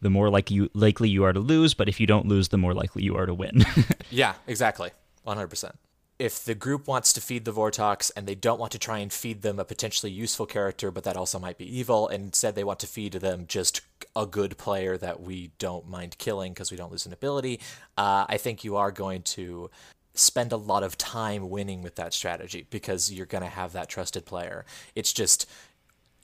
[0.00, 2.58] the more like you likely you are to lose, but if you don't lose, the
[2.58, 3.64] more likely you are to win.
[4.10, 4.90] Yeah, exactly.
[5.26, 5.72] 100%.
[6.18, 9.12] If the group wants to feed the Vortox and they don't want to try and
[9.12, 12.64] feed them a potentially useful character, but that also might be evil, and instead they
[12.64, 13.82] want to feed them just
[14.16, 17.60] a good player that we don't mind killing because we don't lose an ability,
[17.96, 19.70] uh, I think you are going to
[20.14, 23.88] spend a lot of time winning with that strategy because you're going to have that
[23.88, 24.64] trusted player.
[24.96, 25.48] It's just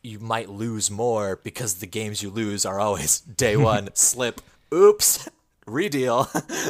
[0.03, 4.41] you might lose more because the games you lose are always day one slip
[4.73, 5.29] oops
[5.67, 6.29] redeal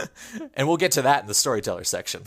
[0.55, 2.23] and we'll get to that in the storyteller section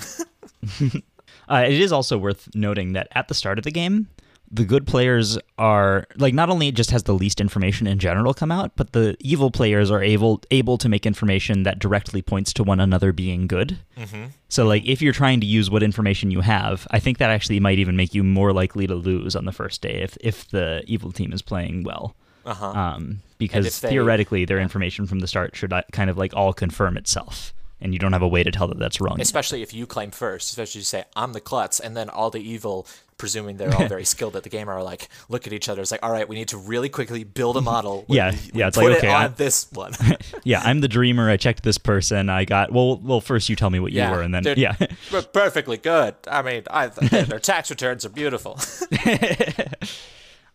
[1.49, 4.07] Uh, it is also worth noting that at the start of the game,
[4.49, 8.51] the good players are like not only just has the least information in general come
[8.51, 12.63] out, but the evil players are able able to make information that directly points to
[12.63, 13.77] one another being good.
[13.97, 14.27] Mm-hmm.
[14.47, 17.59] So like if you're trying to use what information you have, I think that actually
[17.59, 20.83] might even make you more likely to lose on the first day if if the
[20.87, 22.15] evil team is playing well.
[22.47, 26.33] Uh-huh Um, because they- theoretically, their information from the start should uh, kind of like
[26.35, 29.21] all confirm itself, and you don't have a way to tell that that's wrong.
[29.21, 32.31] especially if you claim first especially if you say i'm the klutz and then all
[32.31, 32.87] the evil
[33.19, 35.91] presuming they're all very skilled at the game are like look at each other it's
[35.91, 38.77] like all right we need to really quickly build a model Yeah, We- yeah, it's
[38.77, 39.93] like, it okay, on I- this one
[40.43, 41.29] yeah, I'm the dreamer.
[41.29, 42.29] I checked this person.
[42.29, 42.97] I got well.
[42.97, 44.75] Well, first you tell me what you were, and then yeah,
[45.11, 48.59] We're perfectly good i mean I, their tax returns are beautiful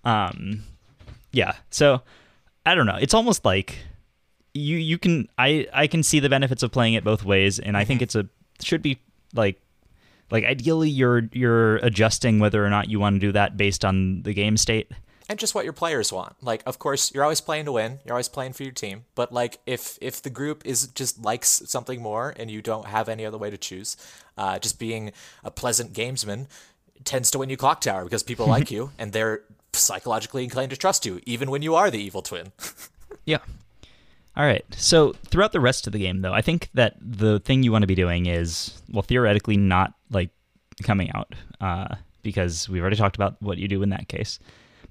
[0.04, 0.62] um,
[1.32, 1.54] yeah.
[1.70, 2.02] So
[2.64, 2.98] I don't know.
[3.00, 3.78] It's almost like
[4.54, 7.76] you you can I I can see the benefits of playing it both ways, and
[7.76, 8.04] I think Mm-hmm.
[8.04, 8.28] it's a
[8.62, 8.98] should be
[9.34, 9.60] like
[10.30, 14.22] like ideally you're you're adjusting whether or not you want to do that based on
[14.22, 14.90] the game state.
[15.28, 16.34] and just what your players want.
[16.42, 18.00] Like, of course, you're always playing to win.
[18.04, 19.04] You're always playing for your team.
[19.14, 23.08] But like, if if the group is just likes something more and you don't have
[23.08, 23.96] any other way to choose,
[24.36, 25.12] uh, just being
[25.44, 26.46] a pleasant gamesman
[27.04, 29.42] tends to win you clock tower because people like you and they're
[29.74, 32.52] psychologically inclined to trust you, even when you are the evil twin.
[33.24, 33.38] Yeah.
[34.36, 34.64] All right.
[34.76, 37.82] So throughout the rest of the game, though, I think that the thing you want
[37.82, 40.30] to be doing is, well, theoretically, not like
[40.82, 44.40] coming out, uh, because we've already talked about what you do in that case.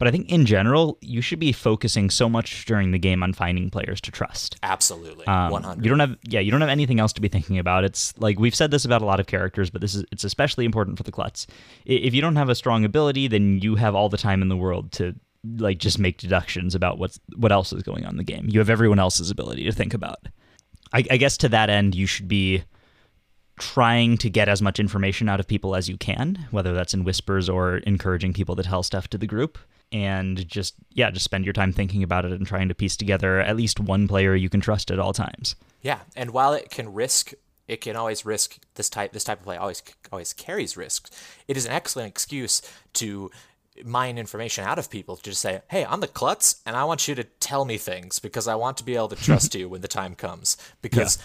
[0.01, 3.33] But I think in general, you should be focusing so much during the game on
[3.33, 4.57] finding players to trust.
[4.63, 5.85] Absolutely, Um, one hundred.
[5.85, 7.83] You don't have, yeah, you don't have anything else to be thinking about.
[7.83, 10.65] It's like we've said this about a lot of characters, but this is it's especially
[10.65, 11.45] important for the klutz.
[11.85, 14.57] If you don't have a strong ability, then you have all the time in the
[14.57, 15.13] world to
[15.57, 18.47] like just make deductions about what's what else is going on in the game.
[18.49, 20.27] You have everyone else's ability to think about.
[20.91, 22.63] I, I guess to that end, you should be
[23.59, 27.03] trying to get as much information out of people as you can, whether that's in
[27.03, 29.59] whispers or encouraging people to tell stuff to the group.
[29.91, 33.39] And just, yeah, just spend your time thinking about it and trying to piece together
[33.39, 35.55] at least one player you can trust at all times.
[35.81, 37.33] Yeah, and while it can risk,
[37.67, 39.11] it can always risk this type.
[39.11, 41.09] This type of play always always carries risks.
[41.47, 42.61] It is an excellent excuse
[42.93, 43.31] to
[43.83, 47.07] mine information out of people to just say, "Hey, I'm the klutz, and I want
[47.07, 49.81] you to tell me things because I want to be able to trust you when
[49.81, 50.57] the time comes.
[50.81, 51.17] Because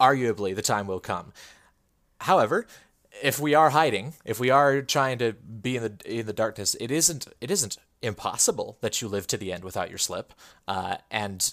[0.00, 1.32] arguably, the time will come."
[2.20, 2.66] However,
[3.22, 6.74] if we are hiding, if we are trying to be in the in the darkness,
[6.80, 10.32] it isn't it isn't impossible that you live to the end without your slip,
[10.68, 11.52] uh, and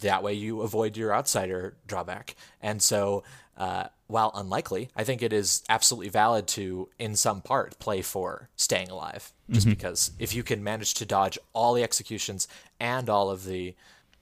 [0.00, 2.34] that way you avoid your outsider drawback.
[2.60, 3.22] And so,
[3.56, 8.48] uh, while unlikely, I think it is absolutely valid to, in some part, play for
[8.56, 9.32] staying alive.
[9.50, 12.48] Just because if you can manage to dodge all the executions
[12.80, 13.74] and all of the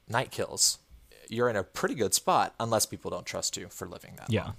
[0.08, 0.78] night kills,
[1.28, 4.30] you're in a pretty good spot unless people don't trust you for living that.
[4.30, 4.44] Yeah.
[4.44, 4.54] Long.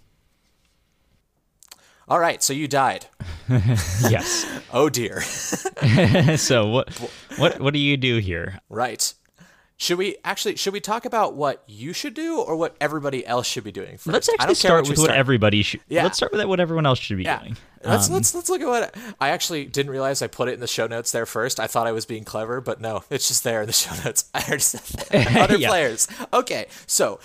[2.08, 3.08] All right, so you died.
[3.50, 4.46] yes.
[4.74, 5.22] Oh dear.
[6.38, 6.90] so what
[7.38, 8.60] what what do you do here?
[8.68, 9.14] right.
[9.78, 13.46] Should we actually should we talk about what you should do or what everybody else
[13.48, 14.08] should be doing first?
[14.08, 15.18] Let's actually start what with what start.
[15.20, 15.80] everybody should.
[15.88, 16.04] Yeah.
[16.04, 17.40] Let's start with what everyone else should be Yeah.
[17.40, 17.58] doing.
[17.86, 20.60] Let's Um, let's let's look at what I actually didn't realize I put it in
[20.62, 21.60] the show notes there first.
[21.62, 24.30] I thought I was being clever, but no, it's just there in the show notes.
[24.34, 25.38] I already said that.
[25.38, 25.70] Other Yeah.
[25.70, 26.08] players.
[26.34, 27.20] Okay, so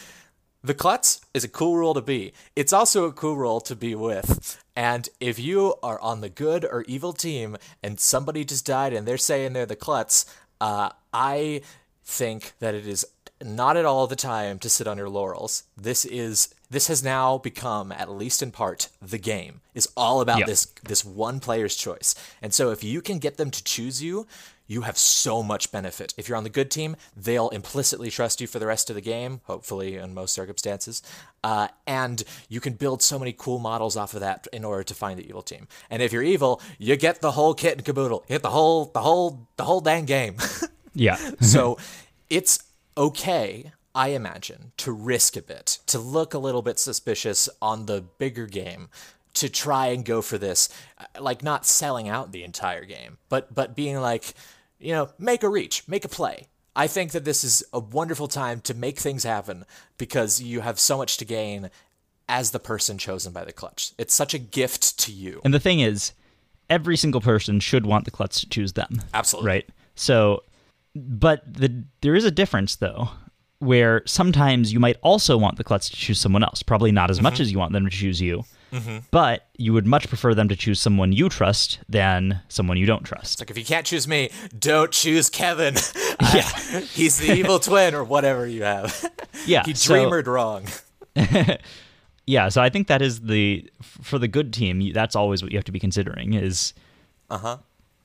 [0.63, 2.33] the klutz is a cool role to be.
[2.55, 4.63] It's also a cool role to be with.
[4.77, 9.07] And if you are on the good or evil team and somebody just died and
[9.07, 10.27] they're saying they're the klutz,
[10.61, 11.63] uh, I
[12.05, 13.07] think that it is
[13.43, 15.65] not at all the time to sit on your laurels.
[15.77, 19.61] This is this has now become, at least in part, the game.
[19.75, 20.47] is all about Yeah.
[20.47, 22.15] this this one player's choice.
[22.43, 24.27] And so if you can get them to choose you,
[24.67, 26.15] you have so much benefit.
[26.17, 29.01] If you're on the good team, they'll implicitly trust you for the rest of the
[29.03, 31.03] game, hopefully in most circumstances.
[31.43, 34.95] Uh, and you can build so many cool models off of that in order to
[34.95, 35.67] find the evil team.
[35.91, 38.25] And if you're evil, you get the whole kit and caboodle.
[38.29, 40.37] You get the whole the whole the whole dang game.
[40.93, 41.17] Yeah.
[41.41, 41.79] so
[42.31, 42.65] it's
[43.01, 48.03] okay, I imagine, to risk a bit, to look a little bit suspicious on the
[48.19, 48.91] bigger game,
[49.35, 53.53] to try and go for this, uh, like not selling out the entire game, but
[53.55, 54.35] but being like,
[54.79, 56.47] you know, make a reach, make a play.
[56.77, 59.65] I think that this is a wonderful time to make things happen
[59.99, 61.71] because you have so much to gain
[62.29, 63.93] as the person chosen by the klutz.
[63.99, 65.41] It's such a gift to you.
[65.45, 66.13] And the thing is,
[66.69, 69.03] every single person should want the klutz to choose them.
[69.13, 69.49] Absolutely.
[69.49, 69.69] Right.
[69.97, 70.45] So,
[70.95, 73.11] but the there is a difference though,
[73.59, 76.63] where sometimes you might also want the klutz to choose someone else.
[76.63, 77.25] Probably not as Mm-hmm.
[77.25, 78.45] much as you want them to choose you,
[79.11, 83.05] but you would much prefer them to choose someone you trust than someone you don't
[83.05, 83.41] trust.
[83.41, 85.75] Like if you can't choose me, don't choose Kevin.
[86.35, 89.11] yeah, he's the evil twin or whatever you have.
[89.47, 89.63] Yeah.
[89.65, 90.67] he so- dreamered wrong.
[92.27, 94.93] Yeah, so I think that is the for the good team.
[94.93, 96.75] That's always what you have to be considering is,
[97.29, 97.57] Uh huh.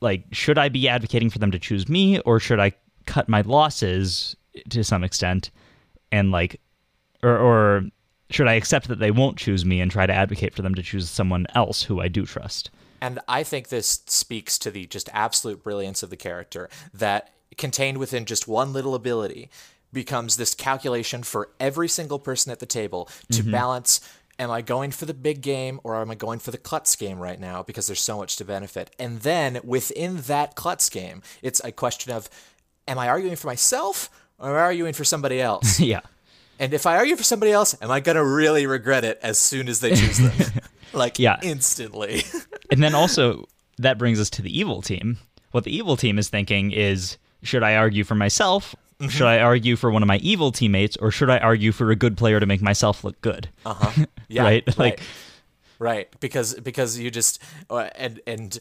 [0.05, 2.71] Like, should I be advocating for them to choose me, or should I
[3.05, 4.37] cut my losses
[4.69, 5.51] to some extent,
[6.13, 6.61] and like,
[7.21, 7.83] or or
[8.29, 10.83] should I accept that they won't choose me and try to advocate for them to
[10.83, 12.69] choose someone else who I do trust?
[13.01, 17.97] And I think this speaks to the just absolute brilliance of the character that contained
[17.97, 19.49] within just one little ability
[19.91, 23.51] becomes this calculation for every single person at the table to mm-hmm.
[23.51, 24.01] balance
[24.39, 27.19] am I going for the big game or am I going for the klutz game
[27.19, 28.91] right now because there's so much to benefit.
[28.99, 32.29] And then within that klutz game, it's a question of
[32.87, 35.79] am I arguing for myself or am I arguing for somebody else?
[35.79, 36.01] yeah,
[36.59, 39.67] And if I argue for somebody else, am I gonna really regret it as soon
[39.69, 40.33] as they choose them?
[40.93, 41.37] like Yeah.
[41.41, 42.23] instantly.
[42.71, 43.45] and then also
[43.77, 45.17] that brings us to the evil team.
[45.51, 48.75] What the evil team is thinking is, should I argue for myself?
[49.09, 51.95] Should I argue for one of my evil teammates, or should I argue for a
[51.95, 53.49] good player to make myself look good?
[53.65, 54.05] Uh-huh.
[54.27, 54.63] Yeah, Right?
[54.67, 55.01] right, Like-
[55.77, 58.57] right, because because you just uh, and and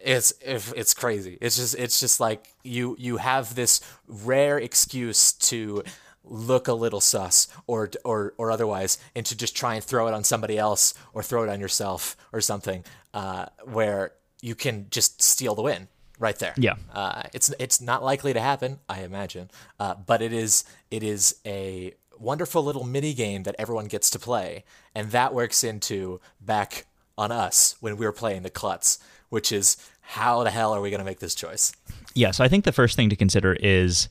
[0.00, 1.38] it's if it's crazy.
[1.40, 5.82] It's just it's just like you you have this rare excuse to
[6.24, 10.14] look a little sus or or or otherwise and to just try and throw it
[10.14, 15.20] on somebody else or throw it on yourself or something uh, where you can just
[15.22, 16.54] steal the win right there.
[16.56, 16.74] Yeah.
[16.92, 21.36] Uh, it's it's not likely to happen, I imagine, uh, but it is it is
[21.46, 26.86] a wonderful little mini game that everyone gets to play, and that works into back
[27.16, 30.90] on us when we were playing the klutz, which is how the hell are we
[30.90, 31.72] going to make this choice?
[32.14, 34.08] Yeah, so I think the first thing to consider is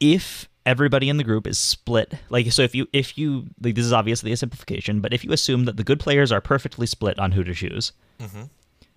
[0.00, 3.84] if everybody in the group is split like so if you if you like this
[3.84, 7.18] is obviously a simplification but if you assume that the good players are perfectly split
[7.18, 7.90] on who to choose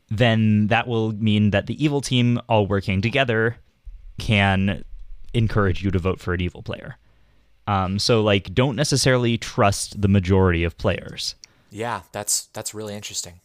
[0.09, 3.57] then that will mean that the evil team all working together
[4.19, 4.83] can
[5.33, 6.97] encourage you to vote for an evil player
[7.67, 11.35] um, so like don't necessarily trust the majority of players
[11.71, 13.41] Yeah, that's that's really interesting.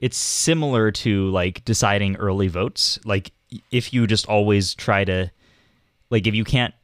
[0.00, 2.98] it's similar to like deciding early votes.
[3.04, 3.30] Like
[3.70, 5.30] if you just always try to
[6.10, 6.74] like if you can't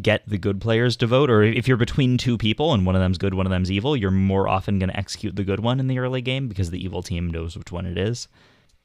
[0.00, 3.00] get the good players to vote or if you're between two people and one of
[3.02, 5.80] them's good, one of them's evil, you're more often going to execute the good one
[5.80, 8.28] in the early game because the evil team knows which one it is.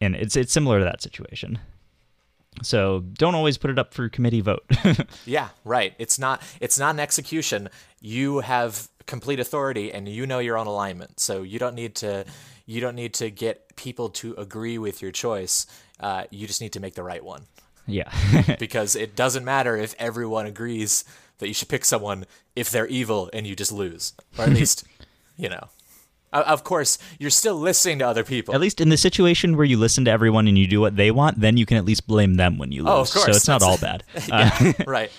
[0.03, 1.59] And it's it's similar to that situation.
[2.61, 4.63] So don't always put it up for committee vote.
[5.25, 5.93] Yeah, right.
[5.97, 7.69] It's not it's not an execution.
[8.01, 11.19] You have complete authority and you know your own alignment.
[11.19, 12.25] So you don't need to
[12.65, 15.65] you don't need to get people to agree with your choice.
[15.99, 17.43] Uh, you just need to make the right one.
[17.87, 18.11] yeah.
[18.59, 21.03] because it doesn't matter if everyone agrees
[21.39, 22.25] that you should pick someone
[22.55, 24.85] if they're evil and you just lose, or at least,
[25.37, 25.67] you know,
[26.33, 28.53] Of course, you're still listening to other people.
[28.53, 31.11] At least in the situation where you listen to everyone and you do what they
[31.11, 32.89] want, then you can at least blame them when you lose.
[32.91, 34.03] Oh, of course, So it's not all bad.
[34.31, 35.11] Uh, right.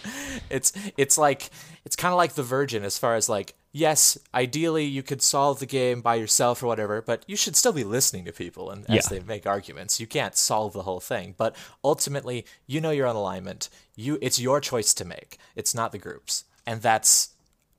[0.51, 1.51] It's it's like
[1.85, 5.59] it's kind of like the Virgin as far as like yes, ideally you could solve
[5.59, 8.89] the game by yourself or whatever, but you should still be listening to people and
[8.89, 9.19] as Yeah.
[9.19, 9.99] they make arguments.
[9.99, 13.69] You can't solve the whole thing, but ultimately you know your own alignment.
[13.97, 15.39] You it's your choice to make.
[15.57, 17.31] It's not the group's, and that's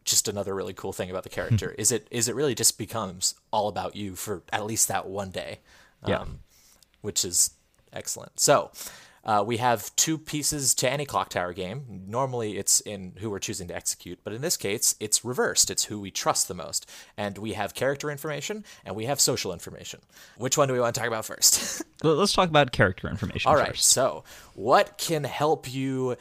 [0.05, 1.71] just another really cool thing about the character.
[1.77, 5.31] is it is it really just becomes all about you for at least that one
[5.31, 5.59] day.
[6.07, 6.19] Yeah.
[6.19, 6.39] Um,
[7.01, 7.51] which is
[7.93, 8.39] excellent.
[8.39, 8.71] So,
[9.23, 12.03] uh, we have two pieces to any clock tower game.
[12.07, 15.71] Normally, it's in who we're choosing to execute, but in this case, it's reversed.
[15.71, 16.87] It's who we trust the most.
[17.17, 20.01] And we have character information and we have social information.
[20.37, 21.83] Which one do we want to talk about first?
[22.03, 23.69] Let- Let's talk about character information All right.
[23.69, 23.85] first.
[23.87, 26.17] So, what can help you?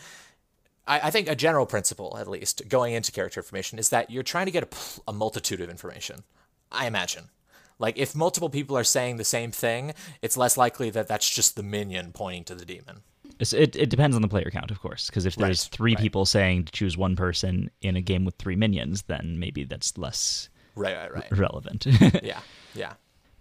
[0.87, 4.23] I, I think a general principle, at least, going into character information, is that you're
[4.23, 6.25] trying to get a, a multitude of information.
[6.71, 7.31] I imagine.
[7.79, 11.57] Like, if multiple people are saying the same thing, it's less likely that that's just
[11.57, 13.03] the minion pointing to the demon.
[13.41, 16.01] It, it depends on the player count, of course, because if there's Right, three right.
[16.01, 19.99] people saying to choose one person in a game with three minions, then maybe that's
[19.99, 21.33] less Right, right, right.
[21.39, 21.87] relevant.
[22.23, 22.41] yeah,
[22.75, 22.93] yeah.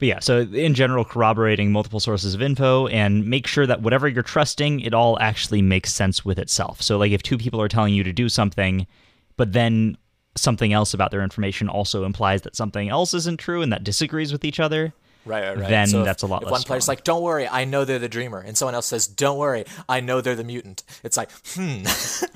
[0.04, 4.06] But yeah, so in general, corroborating multiple sources of info and make sure that whatever
[4.06, 6.82] you're trusting, it all actually makes sense with itself.
[6.82, 8.86] So, like, if two people are telling you to do something,
[9.38, 9.95] but then
[10.36, 14.34] something else about their information also implies that something else isn't true and that disagrees
[14.34, 14.93] with each other,
[15.26, 15.70] Right, right, right.
[15.70, 16.96] then So if- that's a lot If less one player's strong.
[16.98, 20.00] like, "Don't worry, I know they're the dreamer," and someone else says, "Don't worry, I
[20.02, 21.84] know they're the mutant," it's like, hmm.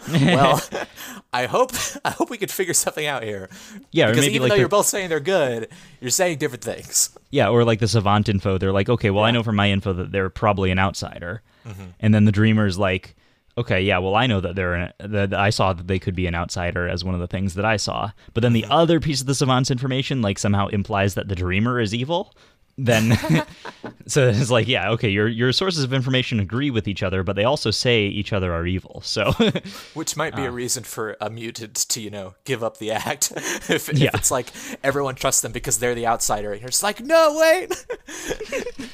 [0.12, 0.62] well,
[1.34, 1.72] I hope
[2.06, 3.50] I hope we could figure something out here.
[3.92, 5.68] Yeah, because even like though the- you're both saying they're good,
[6.02, 7.10] you're saying different things.
[7.30, 9.92] Yeah, or like the savant info, they're like, okay, well, I know from my info
[9.94, 11.84] that they're probably an outsider, Mm-hmm.
[12.00, 13.16] and then the dreamer's like,
[13.58, 16.28] okay, yeah, well, I know that they're an, that I saw that they could be
[16.28, 18.72] an outsider as one of the things that I saw, but then the Mm-hmm.
[18.72, 22.34] other piece of the savant's information like somehow implies that the dreamer is evil.
[22.80, 23.18] Then,
[24.08, 27.36] so it's like, yeah, okay, your your sources of information agree with each other, but
[27.36, 29.02] they also say each other are evil.
[29.04, 29.32] So,
[29.96, 32.92] Which might be a uh, reason for a mutant to, you know, give up the
[32.92, 33.34] act.
[33.70, 34.10] if, Yeah.
[34.10, 34.50] if it's like
[34.84, 37.86] everyone trusts them because they're the outsider, and you're just like, no, wait,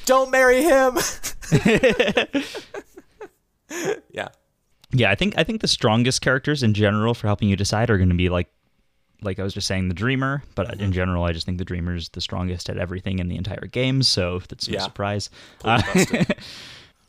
[0.06, 0.96] don't marry him.
[4.10, 4.28] yeah.
[4.92, 7.98] yeah, I think I think the strongest characters in general for helping you decide are
[7.98, 8.48] going to be like
[9.22, 10.82] like I was just saying the dreamer, but Mm-hmm.
[10.84, 14.02] in general I just think the dreamer's the strongest at everything in the entire game,
[14.02, 14.82] so that's no Yeah.
[14.82, 15.30] surprise.
[15.64, 15.80] Uh,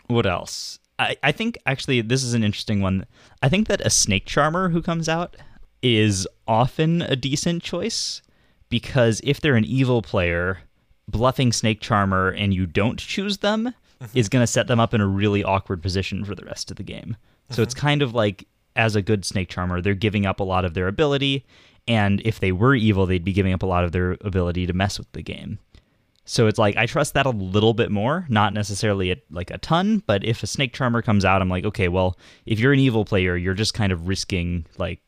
[0.07, 0.79] what else?
[0.97, 3.05] I, I think actually this is an interesting one.
[3.41, 5.35] I think that a snake charmer who comes out
[5.81, 8.21] is often a decent choice
[8.69, 10.59] because if they're an evil player,
[11.07, 13.73] bluffing snake charmer and you don't choose them
[14.13, 16.77] is going to set them up in a really awkward position for the rest of
[16.77, 17.15] the game.
[17.49, 20.65] So it's kind of like as a good snake charmer, they're giving up a lot
[20.65, 21.45] of their ability
[21.87, 24.73] and if they were evil, they'd be giving up a lot of their ability to
[24.73, 25.59] mess with the game.
[26.25, 29.59] So it's like I trust that a little bit more, not necessarily a, like a
[29.59, 32.17] ton, but if a snake charmer comes out, I'm like, okay, well,
[32.47, 35.01] if you're an evil player, you're just kind of risking like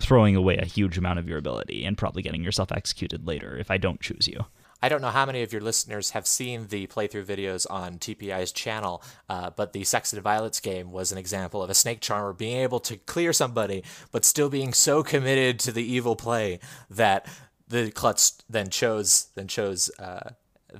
[0.00, 3.70] throwing away a huge amount of your ability and probably getting yourself executed later if
[3.70, 4.44] I don't choose you.
[4.84, 8.52] I don't know how many of your listeners have seen the playthrough videos on TPI's
[8.52, 12.34] channel, uh, but the Sects and Violets game was an example of a snake charmer
[12.34, 13.82] being able to clear somebody,
[14.12, 16.60] but still being so committed to the evil play
[16.90, 17.26] that
[17.66, 20.32] the klutz then chose then chose uh,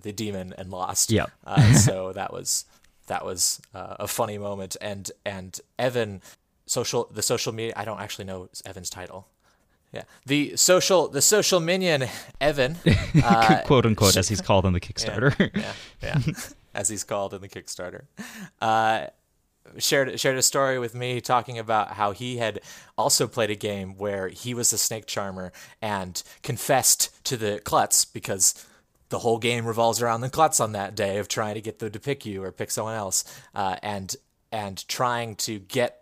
[0.02, 1.10] the demon and lost.
[1.10, 1.30] Yep.
[1.46, 2.66] uh, so that was
[3.06, 6.20] that was uh, a funny moment, and and Evan
[6.66, 9.28] social the social media I don't actually know Evan's title.
[9.94, 12.04] Yeah, the social the social minion
[12.40, 12.76] Evan.
[13.22, 15.50] Uh, Quote unquote, as he's called on the Kickstarter.
[15.54, 15.72] yeah,
[16.02, 16.18] yeah,
[16.74, 18.02] as he's called in the Kickstarter.
[18.60, 19.06] Uh,
[19.78, 22.60] shared shared a story with me talking about how he had
[22.98, 28.04] also played a game where he was a snake charmer and confessed to the klutz
[28.04, 28.66] because
[29.10, 31.90] the whole game revolves around the klutz on that day of trying to get them
[31.92, 33.24] to pick you or pick someone else,
[33.54, 34.16] uh, and
[34.50, 36.00] and trying to get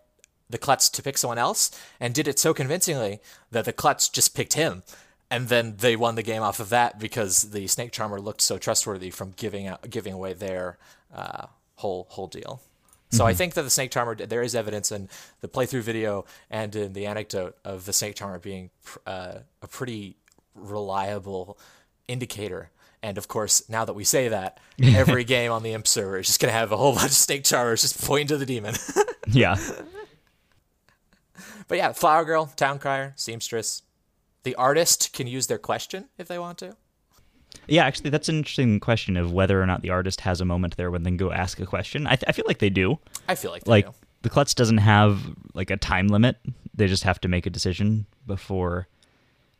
[0.53, 3.19] the klutz to pick someone else, and did it so convincingly
[3.51, 4.83] that the klutz just picked him
[5.33, 8.59] and then they won the game off of that because the snake charmer looked so
[8.59, 10.77] trustworthy from giving out, giving away their
[11.11, 11.47] uh,
[11.77, 12.61] whole whole deal.
[13.09, 15.07] So I think that the snake charmer there is evidence in
[15.41, 19.67] the playthrough video and in the anecdote of the snake charmer being pr- uh, a
[19.67, 20.17] pretty
[20.53, 21.59] reliable
[22.07, 22.69] indicator.
[23.03, 26.27] And of course, now that we say that, every game on the imp server is
[26.27, 28.75] just gonna have a whole bunch of snake charmers just pointing to the demon.
[29.27, 29.57] yeah.
[31.67, 33.83] But yeah, flower girl, town crier, seamstress.
[34.43, 36.75] The artist can use their question if they want to.
[37.67, 40.75] Yeah, actually, that's an interesting question of whether or not the artist has a moment
[40.75, 42.07] there when they go ask a question.
[42.07, 42.99] I, th- I feel like they do.
[43.29, 43.93] I feel like they like do.
[44.23, 45.21] the klutz doesn't have
[45.53, 46.37] like a time limit
[46.73, 48.87] they just have to make a decision before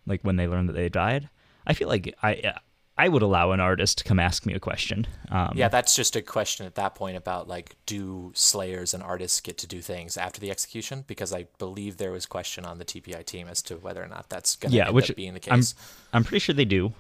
[0.05, 1.29] like when they learn that they died
[1.67, 2.53] i feel like i
[2.95, 5.07] I would allow an artist to come ask me a question.
[5.29, 9.41] Um, Yeah, that's just a question at that point about like, do slayers and artists
[9.41, 11.03] get to do things after the execution?
[11.07, 14.29] Because I believe there was question on the TPI team as to whether or not
[14.29, 15.75] that's going to yeah, which being the I'm case.
[16.13, 16.93] I'm pretty sure they do.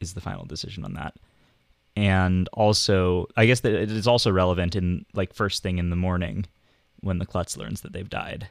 [0.00, 1.16] Is the final decision on that,
[1.96, 5.96] and also I guess that it is also relevant in like first thing in the
[5.96, 6.46] morning
[7.00, 8.48] when the klutz learns that they've died,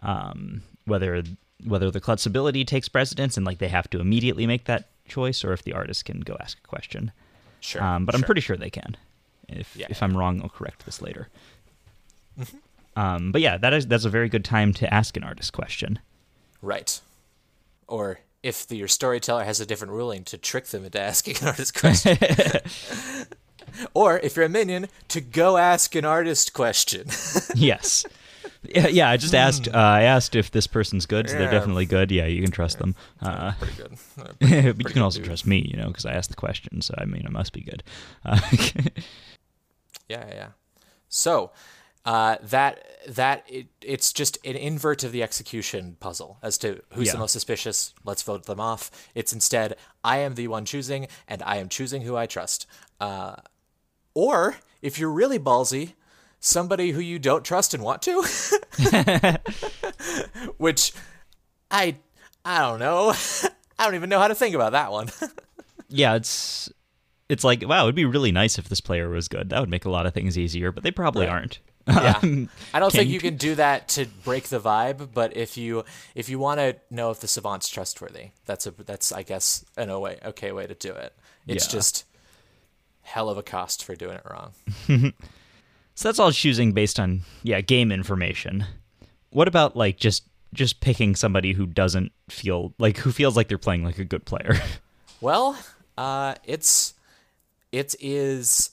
[0.00, 1.22] um, whether
[1.64, 5.44] whether the klutz ability takes precedence and like they have to immediately make that choice,
[5.44, 7.12] or if the artist can go ask a question.
[7.60, 8.96] Sure, Um, but I'm pretty sure they can.
[9.48, 9.88] If Yeah.
[9.90, 11.28] if I'm wrong, I'll correct this later.
[12.96, 15.98] Um, but yeah, that is that's a very good time to ask an artist question.
[16.62, 17.00] right.
[17.86, 21.48] Or if the, your storyteller has a different ruling, to trick them into asking an
[21.48, 22.16] artist question.
[23.94, 27.08] or if you're a minion, to go ask an artist question.
[27.54, 28.06] yes.
[28.62, 29.08] Yeah, yeah.
[29.10, 29.68] I just asked.
[29.68, 31.28] Uh, I asked if this person's good.
[31.28, 31.50] So they're Yeah.
[31.50, 32.10] definitely good.
[32.10, 32.94] Yeah, you can trust them.
[33.22, 33.92] Uh, Pretty good.
[34.18, 35.26] Uh, but pretty- you pretty can good also dude.
[35.26, 36.82] trust me, you know, because I asked the question.
[36.82, 37.82] So I mean, it must be good.
[38.24, 38.38] Uh,
[40.08, 40.48] Yeah, yeah, yeah.
[41.08, 41.52] So
[42.04, 47.06] uh, that that it, it's just an invert of the execution puzzle as to who's
[47.06, 47.12] Yeah.
[47.14, 47.94] the most suspicious.
[48.04, 48.90] Let's vote them off.
[49.14, 52.66] It's instead I am the one choosing, and I am choosing who I trust.
[53.00, 53.36] Uh,
[54.14, 55.92] or if you're really ballsy,
[56.40, 58.22] somebody who you don't trust and want to,
[60.58, 60.92] which
[61.70, 61.96] I
[62.44, 63.12] I don't know.
[63.78, 65.08] I don't even know how to think about that one.
[65.88, 66.70] yeah, it's
[67.28, 69.50] it's like wow, it'd be really nice if this player was good.
[69.50, 71.32] That would make a lot of things easier, but they probably Right.
[71.32, 71.58] aren't.
[71.88, 72.20] Yeah.
[72.22, 75.84] Um, I don't think you can do that to break the vibe, but if you
[76.14, 79.88] if you want to know if the savant's trustworthy, that's a that's I guess an
[79.98, 81.14] way okay way to do it.
[81.48, 81.72] It's Yeah.
[81.78, 82.04] just
[83.02, 85.12] hell of a cost for doing it wrong.
[86.00, 88.64] So that's all choosing based on yeah game information.
[89.28, 90.24] What about like just
[90.54, 94.24] just picking somebody who doesn't feel like who feels like they're playing like a good
[94.24, 94.54] player?
[95.22, 95.58] Well,
[95.98, 96.94] uh, it's
[97.72, 98.70] it is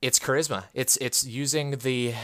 [0.00, 0.64] it's charisma.
[0.72, 2.14] It's it's using the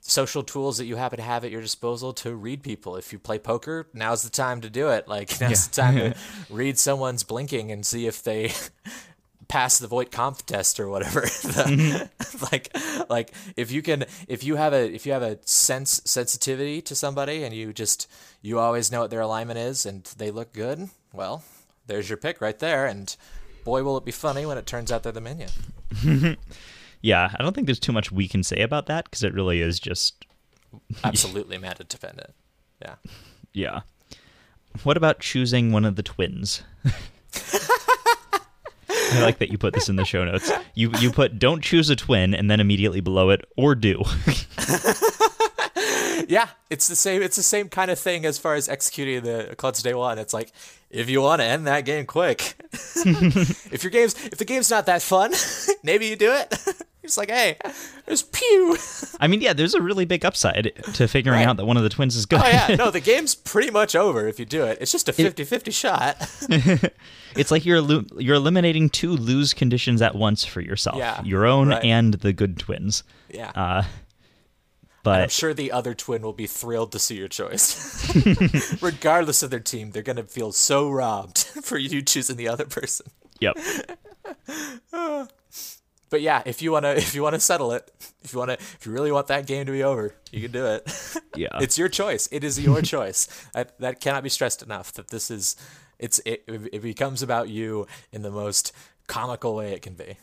[0.00, 2.96] social tools that you happen to have at your disposal to read people.
[2.96, 5.06] If you play poker, now's the time to do it.
[5.06, 6.14] Like now's the time to
[6.50, 8.50] read someone's blinking and see if they
[9.52, 11.20] pass the Voight-Kampff test or whatever.
[11.42, 12.44] The- mm-hmm.
[12.50, 12.74] like
[13.10, 16.94] like if you can if you have a if you have a sense sensitivity to
[16.94, 20.88] somebody and you just you always know what their alignment is and they look good,
[21.12, 21.44] well,
[21.86, 23.14] there's your pick right there and
[23.64, 25.50] boy will it be funny when it turns out they're the minion.
[27.02, 29.60] yeah, I don't think there's too much we can say about that because it really
[29.60, 30.24] is just
[31.04, 32.32] Absolutely meta dependent.
[32.80, 32.94] Yeah.
[33.52, 33.80] yeah.
[34.82, 36.62] What about choosing one of the twins?
[39.12, 40.50] I like that you put this in the show notes.
[40.74, 44.02] You you put don't choose a twin and then immediately below it or do.
[46.28, 47.20] Yeah, it's the same.
[47.20, 50.18] It's the same kind of thing as far as executing the Klutz Day One.
[50.18, 50.52] It's like
[50.90, 54.86] if you want to end that game quick, if your game's if the game's not
[54.86, 55.32] that fun,
[55.82, 56.54] maybe you do it.
[57.04, 57.56] It's like, hey,
[58.06, 58.76] there's pew.
[59.20, 61.48] I mean, yeah, there's a really big upside to figuring Right.
[61.48, 62.40] out that one of the twins is good.
[62.42, 64.78] Oh yeah, no, the game's pretty much over if you do it.
[64.80, 66.92] It's just a 50-50 shot.
[67.34, 67.80] It's like you're
[68.18, 70.98] you're eliminating two lose conditions at once for yourself.
[70.98, 71.82] Yeah, your own right.
[71.82, 73.04] and the good twins.
[73.30, 73.50] Yeah.
[73.54, 73.84] Uh,
[75.06, 78.14] I'm sure the other twin will be thrilled to see your choice.
[78.82, 82.66] Regardless of their team, they're going to feel so robbed for you choosing the other
[82.66, 83.06] person.
[83.40, 83.56] yep.
[86.12, 87.90] But yeah, if you want to if you want to settle it,
[88.22, 90.52] if you want to if you really want that game to be over, you can
[90.52, 90.84] do it.
[91.34, 91.48] Yeah.
[91.62, 92.28] it's your choice.
[92.30, 93.26] It is your choice.
[93.54, 95.56] That that cannot be stressed enough that this is
[95.98, 98.72] it's it, it becomes about you in the most
[99.06, 100.18] comical way it can be.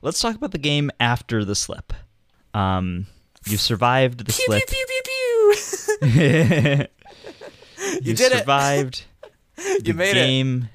[0.00, 1.92] Let's talk about the game after the slip.
[2.54, 3.06] Um,
[3.44, 4.66] you survived the Pew slip.
[4.66, 6.86] pew pew pew pew.
[8.02, 8.38] you did it.
[8.38, 9.04] survived.
[9.84, 10.68] You made it.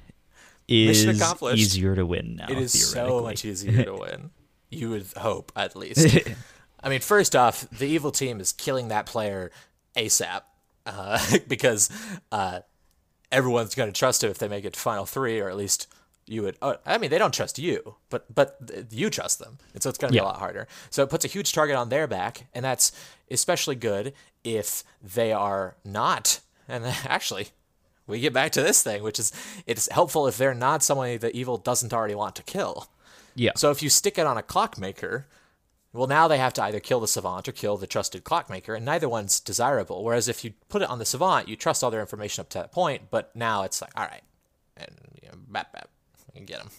[0.68, 2.46] Is easier to win now.
[2.48, 4.30] It is so much easier to win.
[4.70, 6.18] You would hope, at least.
[6.82, 9.52] I mean, first off, the evil team is killing that player
[9.96, 10.40] ASAP
[10.84, 11.90] uh, because
[12.32, 12.60] uh,
[13.30, 15.86] everyone's going to trust him if they make it to final three, or at least
[16.26, 16.56] you would.
[16.60, 19.90] Oh, I mean, they don't trust you, but but th- you trust them, and so
[19.90, 20.24] it's going to be Yeah.
[20.24, 20.66] a lot harder.
[20.90, 22.90] So it puts a huge target on their back, and that's
[23.30, 24.12] especially good
[24.42, 26.40] if they are not.
[26.66, 27.48] And actually,
[28.06, 29.32] we get back to this thing, which is
[29.66, 32.88] it's helpful if they're not someone that evil doesn't already want to kill.
[33.34, 33.52] Yeah.
[33.56, 35.26] So if you stick it on a clockmaker,
[35.92, 38.84] well, now they have to either kill the savant or kill the trusted clockmaker, and
[38.84, 40.02] neither one's desirable.
[40.04, 42.58] Whereas if you put it on the savant, you trust all their information up to
[42.58, 44.22] that point, but now it's like, all right,
[44.76, 44.90] and
[45.22, 45.88] you know, bap bap,
[46.34, 46.70] you can get them.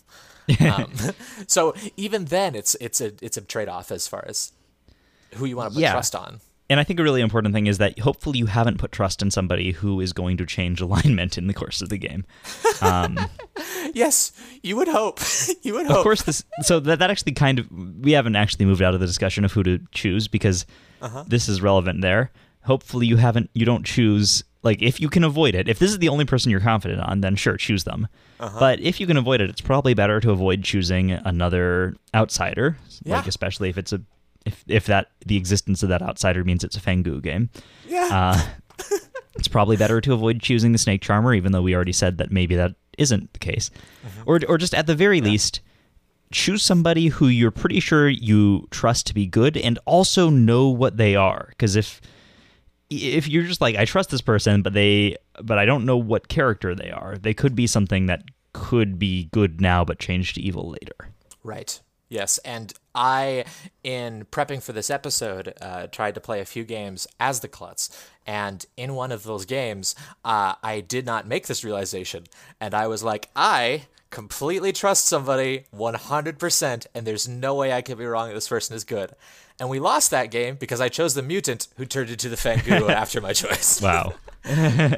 [0.73, 1.13] um,
[1.47, 4.51] so even then, it's it's a it's a trade off as far as
[5.36, 5.91] who you want to put Yeah.
[5.93, 6.39] trust on.
[6.70, 9.30] And I think a really important thing is that hopefully you haven't put trust in
[9.32, 12.26] somebody who is going to change alignment in the course of the game.
[12.82, 13.18] Um,
[13.93, 15.20] Yes, you would hope.
[15.61, 15.97] you would hope.
[15.97, 17.68] of course, this so that that actually kind of
[18.01, 20.66] we haven't actually moved out of the discussion of who to choose because
[21.28, 22.32] this is relevant there.
[22.63, 25.70] Hopefully, you haven't you don't choose like if you can avoid it.
[25.70, 28.07] If this is the only person you're confident on, then sure, choose them.
[28.38, 33.18] But if you can avoid it, it's probably better to avoid choosing another outsider, Yeah.
[33.18, 34.01] like especially if it's a
[34.46, 37.50] if if that the existence of that outsider means it's a Fang Gu game.
[37.88, 38.10] Yeah.
[38.12, 38.96] Uh,
[39.36, 42.32] it's probably better to avoid choosing the snake charmer, even though we already said that
[42.32, 43.72] maybe that isn't the case,
[44.26, 45.62] or or just at the very least,
[46.32, 50.98] choose somebody who you're pretty sure you trust to be good and also know what
[50.98, 51.48] they are.
[51.50, 52.02] Because if
[52.89, 56.28] if you're just like I trust this person, but they but I don't know what
[56.28, 58.24] character they are, they could be something that
[58.54, 61.10] could be good now but change to evil later.
[61.43, 61.82] Right.
[62.10, 63.46] Yes, and I,
[63.84, 67.89] in prepping for this episode, uh, tried to play a few games as the Klutz,
[68.26, 72.24] and in one of those games, uh, I did not make this realization,
[72.60, 77.98] and I was like, I completely trust somebody 100%, and there's no way I could
[77.98, 79.12] be wrong that this person is good.
[79.60, 82.62] And we lost that game because I chose the mutant who turned into the Fang
[82.66, 83.82] Gu after my choice.
[83.82, 84.14] Wow.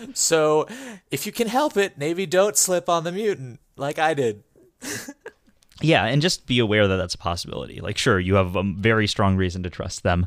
[0.14, 0.66] So,
[1.10, 4.42] if you can help it, maybe don't slip on the mutant like I did.
[5.80, 7.80] Yeah, and just be aware that that's a possibility.
[7.80, 10.26] Like, sure, you have a very strong reason to trust them,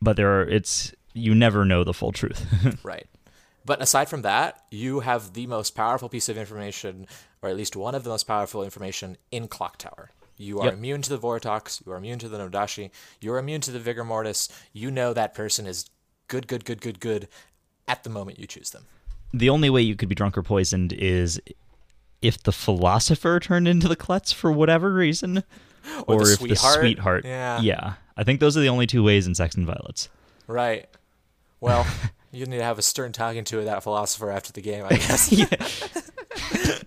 [0.00, 2.46] but there are it's you never know the full truth.
[2.84, 3.06] Right.
[3.64, 7.06] But aside from that, you have the most powerful piece of information,
[7.42, 10.10] or at least one of the most powerful information in Clock Tower.
[10.38, 10.74] You are Yep.
[10.74, 13.78] immune to the Vortox, you are immune to the No Dashii, you're immune to the
[13.80, 14.48] Vigormortis.
[14.72, 15.84] You know that person is
[16.28, 17.28] good, good, good, good, good
[17.88, 18.84] at the moment you choose them.
[19.34, 21.38] the only way you could be drunk or poisoned is
[22.22, 25.44] if the philosopher turned into the klutz for whatever reason,
[26.06, 26.74] Or the if sweetheart.
[26.74, 27.24] the sweetheart.
[27.24, 27.60] Yeah.
[27.60, 27.94] yeah.
[28.16, 30.08] I think those are the only two ways in Sects and Violets.
[30.46, 30.88] Right.
[31.60, 31.86] Well,
[32.32, 35.32] you need to have a stern talking to that philosopher after the game, I guess.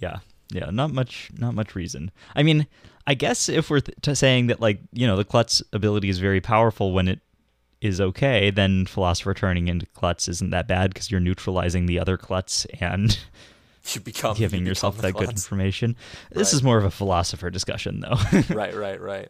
[0.00, 0.18] Yeah,
[0.50, 2.10] yeah, not much, not much reason.
[2.34, 2.66] I mean,
[3.06, 6.40] I guess if we're th- saying that, like, you know, the klutz ability is very
[6.40, 7.20] powerful when it
[7.80, 12.16] is okay, then philosopher turning into klutz isn't that bad because you're neutralizing the other
[12.16, 13.18] klutz and
[13.94, 15.96] you become giving you yourself become that good information.
[16.30, 16.54] This Right.
[16.54, 18.16] is more of a philosopher discussion, though.
[18.54, 19.28] right, right, right.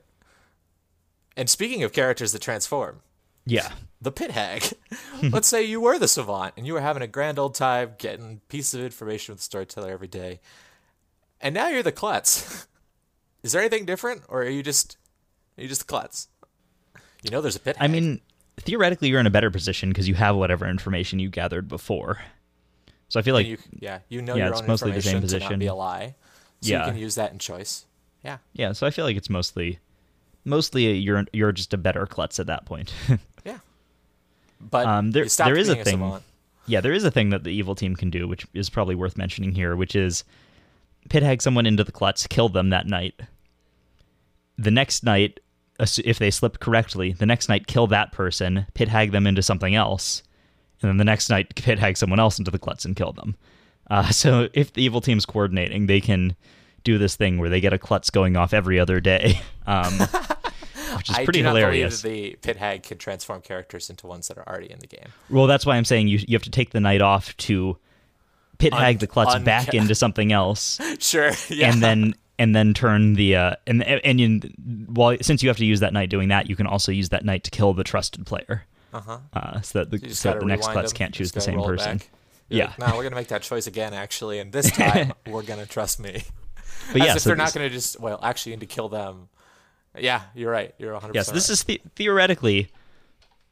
[1.36, 3.00] And speaking of characters that transform,
[3.46, 4.62] yeah, the pit hag.
[5.22, 8.40] Let's say you were the savant and you were having a grand old time getting
[8.48, 10.40] pieces of information with the storyteller every day.
[11.40, 12.66] And now you're the klutz.
[13.42, 14.96] Is there anything different or are you just
[15.58, 16.28] are you just the klutz?
[17.22, 17.90] You know there's a pit I hag.
[17.90, 18.20] mean,
[18.58, 22.20] theoretically, you're in a better position because you have whatever information you gathered before.
[23.14, 25.18] So I feel like, you, yeah, you know Yeah, your it's own mostly the same
[25.18, 25.58] information to not position.
[25.60, 26.16] be a lie.
[26.62, 26.84] So Yeah.
[26.86, 27.86] you can use that in choice.
[28.24, 28.38] Yeah.
[28.54, 29.78] yeah, so I feel like it's mostly,
[30.44, 32.92] mostly you're you're just a better klutz at that point.
[33.44, 33.58] Yeah.
[34.60, 36.24] But Um, there- there is a thing- savant.
[36.66, 39.16] Yeah, there is a thing that the evil team can do, which is probably worth
[39.16, 40.24] mentioning here, which is
[41.08, 43.20] pit hag someone into the klutz, kill them that night.
[44.58, 45.38] The next night,
[45.78, 49.76] if they slip correctly, the next night kill that person, pit hag them into something
[49.76, 50.24] else,
[50.84, 53.36] and then the next night pit hag someone else into the klutz and kill them.
[53.90, 56.36] Uh, so if the evil team's coordinating, they can
[56.84, 59.92] do this thing where they get a klutz going off every other day, um,
[60.96, 64.28] which is pretty I do not believe the pit hag can transform characters into ones
[64.28, 65.08] that are already in the game.
[65.30, 67.78] Well, that's why I'm saying you you have to take the night off to
[68.58, 71.32] pit hag the klutz unca- back into something else, Sure.
[71.48, 71.72] Yeah.
[71.72, 74.40] and then and then turn the uh, and and you,
[74.88, 77.24] well since you have to use that night doing that, you can also use that
[77.24, 78.64] night to kill the trusted player,
[78.94, 79.18] uh-huh.
[79.32, 82.00] uh, so that the, so that the next them, can't choose the same person.
[82.48, 82.66] Yeah.
[82.66, 85.98] like, no, we're gonna make that choice again, actually, and this time we're gonna trust
[85.98, 86.22] me.
[86.92, 88.88] But As yeah, if so they're not gonna just well, actually, you need to kill
[88.88, 89.28] them.
[89.98, 90.74] Yeah, you're right.
[90.78, 91.14] You're 100.
[91.14, 92.70] Yes, this is the- theoretically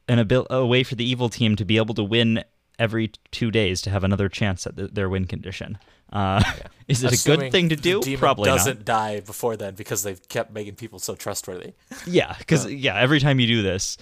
[0.07, 2.43] an abil- a way for the evil team to be able to win
[2.79, 5.77] every two days to have another chance at the, their win condition.
[6.11, 6.43] Uh,
[6.87, 8.01] Is it a good thing to do?
[8.17, 8.85] Probably doesn't not.
[8.85, 11.73] die before then because they've kept making people so trustworthy.
[12.05, 13.97] Yeah, because yeah, every time you do this,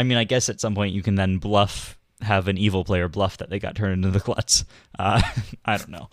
[0.00, 3.08] I mean, I guess at some point you can then bluff, have an evil player
[3.08, 4.64] bluff that they got turned into the klutz.
[4.98, 5.20] Uh,
[5.64, 6.08] I don't know,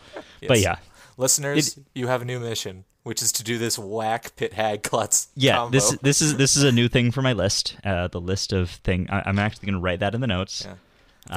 [0.48, 0.78] but yeah,
[1.18, 5.30] Listeners, you have a new mission, which is to do this whack pit hag klutz.
[5.36, 5.56] yeah.
[5.56, 5.72] combo.
[5.72, 7.78] This this is this is a new thing for my list.
[7.84, 10.66] Uh, the list of thing I, I'm actually going to write that in the notes.
[10.66, 10.76] Yeah.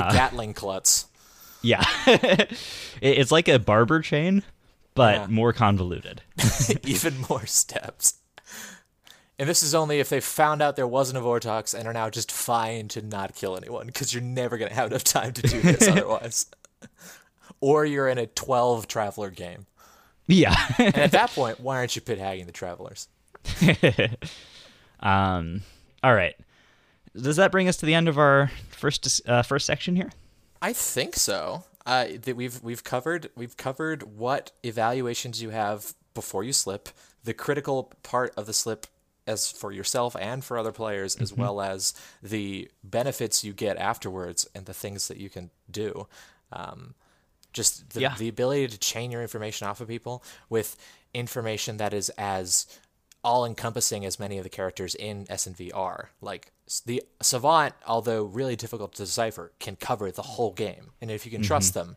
[0.09, 1.07] the Gatling klutz.
[1.63, 2.49] Yeah, It-
[3.03, 4.43] it's like a barber chain,
[4.95, 5.27] but Yeah.
[5.29, 6.23] more convoluted.
[6.85, 8.15] even more steps.
[9.41, 12.11] And this is only if they found out there wasn't a Vortox and are now
[12.11, 15.41] just fine to not kill anyone because you're never going to have enough time to
[15.41, 16.45] do this otherwise.
[17.59, 19.65] Or you're in a 12 traveler game.
[20.27, 20.55] Yeah.
[20.77, 23.09] And at that point, why aren't you pit hagging the travelers?
[25.01, 25.63] um.
[26.05, 26.37] All right.
[27.17, 30.11] Does that bring us to the end of our first uh, first section here?
[30.61, 31.65] I think so.
[31.87, 36.91] Uh, that we've we've covered we've covered what evaluations you have before you slip,
[37.25, 38.87] the critical part of the slip
[39.31, 44.47] as for yourself and for other players, as well as the benefits you get afterwards
[44.55, 46.07] and the things that you can do.
[46.53, 46.95] Um,
[47.53, 48.15] just the, Yeah.
[48.17, 50.77] the ability to chain your information off of people with
[51.15, 52.67] information that is as
[53.23, 56.11] all encompassing as many of the characters in S&V are.
[56.21, 56.53] Like
[56.87, 60.93] the savant, although really difficult to decipher, can cover the whole game.
[61.01, 61.97] And if you can trust them,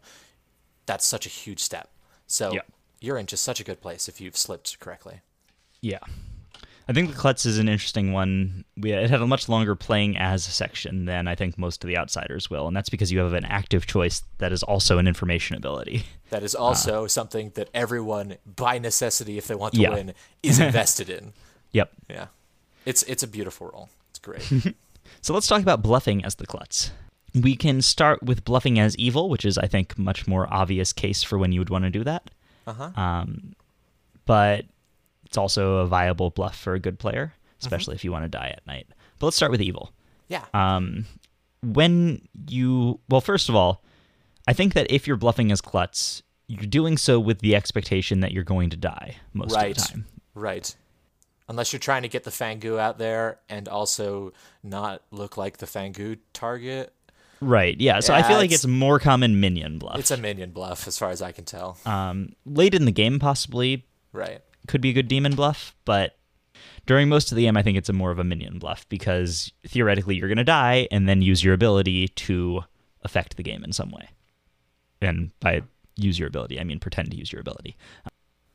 [0.86, 1.90] that's such a huge step.
[2.28, 2.62] So Yeah.
[3.00, 5.22] you're in just such a good place if you've slipped correctly.
[5.82, 6.00] Yeah.
[6.88, 8.66] I think the Klutz is an interesting one.
[8.78, 11.98] We, it had a much longer playing as section than I think most of the
[11.98, 15.56] outsiders will, and that's because you have an active choice that is also an information
[15.56, 16.04] ability.
[16.30, 19.92] That is also something that everyone, by necessity, if they want to Yeah.
[19.92, 21.34] win, is invested in.
[21.72, 21.92] Yep.
[22.10, 22.28] Yeah,
[22.86, 23.90] it's it's a beautiful role.
[24.10, 24.76] It's great.
[25.22, 26.92] So let's talk about bluffing as the klutz.
[27.36, 31.24] We can start with bluffing as evil, which is, I think, much more obvious case
[31.24, 32.30] for when you would want to do that.
[32.68, 32.90] Uh-huh.
[32.96, 33.54] Um,
[34.26, 34.66] but
[35.34, 38.50] it's also a viable bluff for a good player, especially if you want to die
[38.56, 38.86] at night.
[39.18, 39.92] But let's start with evil.
[40.28, 40.46] yeah.
[40.54, 41.06] Um,
[41.64, 43.82] when you, well, first of all,
[44.48, 48.32] I think that if you're bluffing as klutz, you're doing so with the expectation that
[48.32, 49.76] you're going to die most right.
[49.76, 50.06] of the time.
[50.36, 50.76] Right.
[51.50, 55.58] Unless you're trying to get the Fang Gu out there and also not look like
[55.58, 56.94] the Fang Gu target.
[57.42, 57.80] Right.
[57.82, 58.02] Yeah.
[58.02, 59.98] So I Yeah, feel like it's- it's more common minion bluff.
[59.98, 61.78] It's a minion bluff, as far as I can tell.
[61.88, 64.42] um, late in the game, possibly right.
[64.68, 66.18] Could be a good demon bluff, but
[66.86, 69.51] during most of the game, I think it's a more of a minion bluff because
[69.68, 72.64] theoretically you're going to die and then use your ability to
[73.03, 74.09] affect the game in some way.
[75.01, 75.64] And by
[75.95, 77.76] use your ability, I mean pretend to use your ability.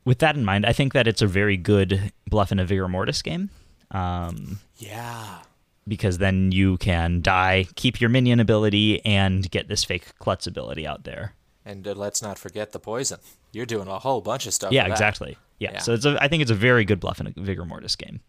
[0.05, 3.23] With that in mind, I think that it's a very good bluff in a Vigormortis
[3.23, 3.49] game.
[3.91, 5.39] Um, Yeah.
[5.87, 10.85] because then you can die, keep your minion ability, and get this fake klutz ability
[10.85, 11.33] out there.
[11.69, 13.19] And uh, let's not forget the poison.
[13.51, 14.71] You're doing a whole bunch of stuff.
[14.71, 15.37] yeah, exactly.
[15.59, 15.73] Yeah.
[15.73, 15.79] Yeah.
[15.79, 18.21] So it's a, I think it's a very good bluff in a Vigormortis game.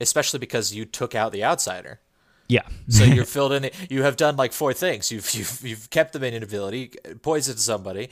[0.00, 2.00] Especially because you took out the outsider.
[2.48, 2.66] Yeah.
[2.88, 3.70] So you're filled in.
[3.88, 5.10] You have done like four things.
[5.10, 6.92] You've you've you've kept the minion ability,
[7.22, 8.10] poisoned somebody,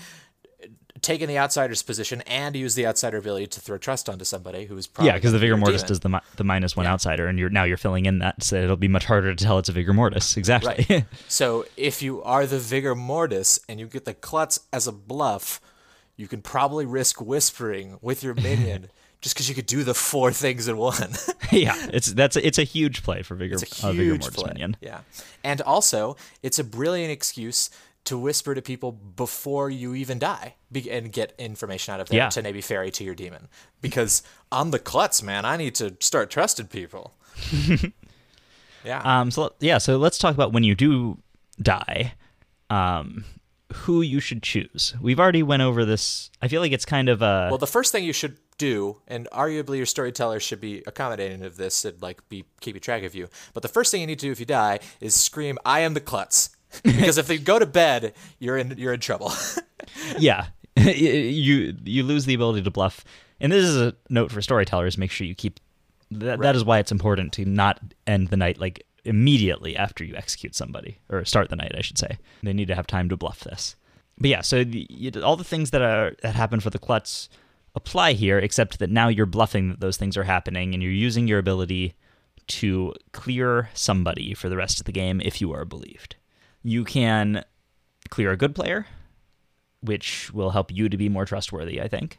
[1.06, 4.86] taken the outsider's position, and used the outsider ability to throw trust onto somebody who's
[4.86, 5.86] probably Yeah, because the Vigormortis demon.
[5.86, 6.92] does the mi- the minus one Yeah.
[6.92, 9.58] outsider, and you're now you're filling in that, so it'll be much harder to tell
[9.58, 10.36] it's a Vigormortis.
[10.46, 10.84] Exactly.
[10.90, 11.04] Right.
[11.28, 15.60] so if you are the vigormortis and you get the klutz as a bluff,
[16.16, 18.88] you can probably risk whispering with your minion
[19.20, 21.10] just because you could do the four things in one.
[21.52, 24.42] yeah, it's that's it's a huge play for Vigor it's a uh, Vigor huge Mortis
[24.42, 24.48] play.
[24.52, 24.76] minion.
[24.80, 25.00] Yeah,
[25.44, 27.70] and also it's a brilliant excuse
[28.06, 32.16] to whisper to people before you even die be- and get information out of them
[32.16, 32.28] Yeah.
[32.30, 33.48] to maybe ferry to your demon.
[33.80, 37.14] Because on the klutz, man, I need to start trusting people.
[38.84, 39.02] yeah.
[39.04, 39.30] Um.
[39.30, 39.78] So yeah.
[39.78, 41.18] So let's talk about when you do
[41.60, 42.14] die,
[42.70, 43.24] um,
[43.72, 44.94] who you should choose.
[45.00, 46.30] We've already went over this.
[46.40, 49.28] I feel like it's kind of a Well, the first thing you should do, and
[49.32, 53.28] arguably your storyteller should be accommodating of this and like be keeping track of you.
[53.52, 55.94] But the first thing you need to do if you die is scream, "I am
[55.94, 56.50] the klutz,"
[56.82, 59.32] because if they go to bed, you're in you're in trouble.
[60.18, 60.46] yeah.
[60.76, 63.04] you you lose the ability to bluff,
[63.40, 64.98] and this is a note for storytellers.
[64.98, 65.58] Make sure you keep
[66.10, 66.38] that.
[66.40, 70.54] That is why it's important to not end the night like immediately after you execute
[70.54, 71.72] somebody or start the night.
[71.76, 73.74] I should say they need to have time to bluff this.
[74.18, 77.30] But yeah, so the, you, all the things that are that happen for the klutz
[77.74, 81.26] apply here, except that now you're bluffing that those things are happening, and you're using
[81.26, 81.94] your ability
[82.48, 86.16] to clear somebody for the rest of the game if you are believed.
[86.66, 87.44] You can
[88.10, 88.86] clear a good player,
[89.80, 91.80] which will help you to be more trustworthy.
[91.80, 92.18] I think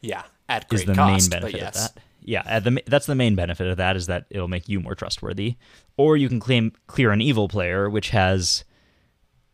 [0.00, 1.88] yeah, at great is the cost, main benefit yes.
[1.88, 2.02] of that.
[2.22, 5.56] Yeah, the, that's the main benefit of that is that it'll make you more trustworthy.
[5.98, 8.64] Or you can claim clear an evil player, which has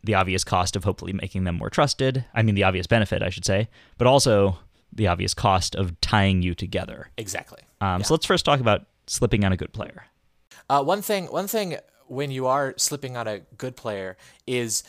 [0.01, 2.23] the obvious cost of hopefully making them more trusted.
[2.33, 3.67] I mean, the obvious benefit, I should say,
[3.97, 4.59] but also
[4.93, 7.09] the obvious cost of tying you together.
[7.17, 7.59] Exactly.
[7.81, 10.05] Um, So let's first talk about slipping on a good player.
[10.69, 11.75] Uh, one thing, one thing,
[12.11, 14.83] when you are slipping on a good player is,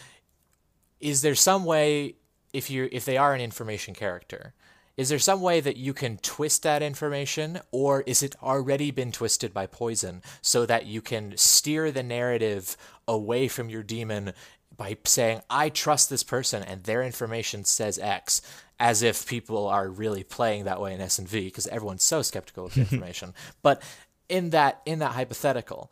[1.00, 2.16] is there some way
[2.52, 4.54] if you if they are an information character,
[4.96, 9.12] is there some way that you can twist that information, or is it already been
[9.12, 12.76] twisted by poison so that you can steer the narrative
[13.08, 14.34] away from your demon
[14.76, 18.42] by saying, "I trust this person and their information says X,"
[18.78, 22.20] as if people are really playing that way in S and V because everyone's so
[22.20, 23.80] skeptical of information, but
[24.28, 25.90] in that in that hypothetical,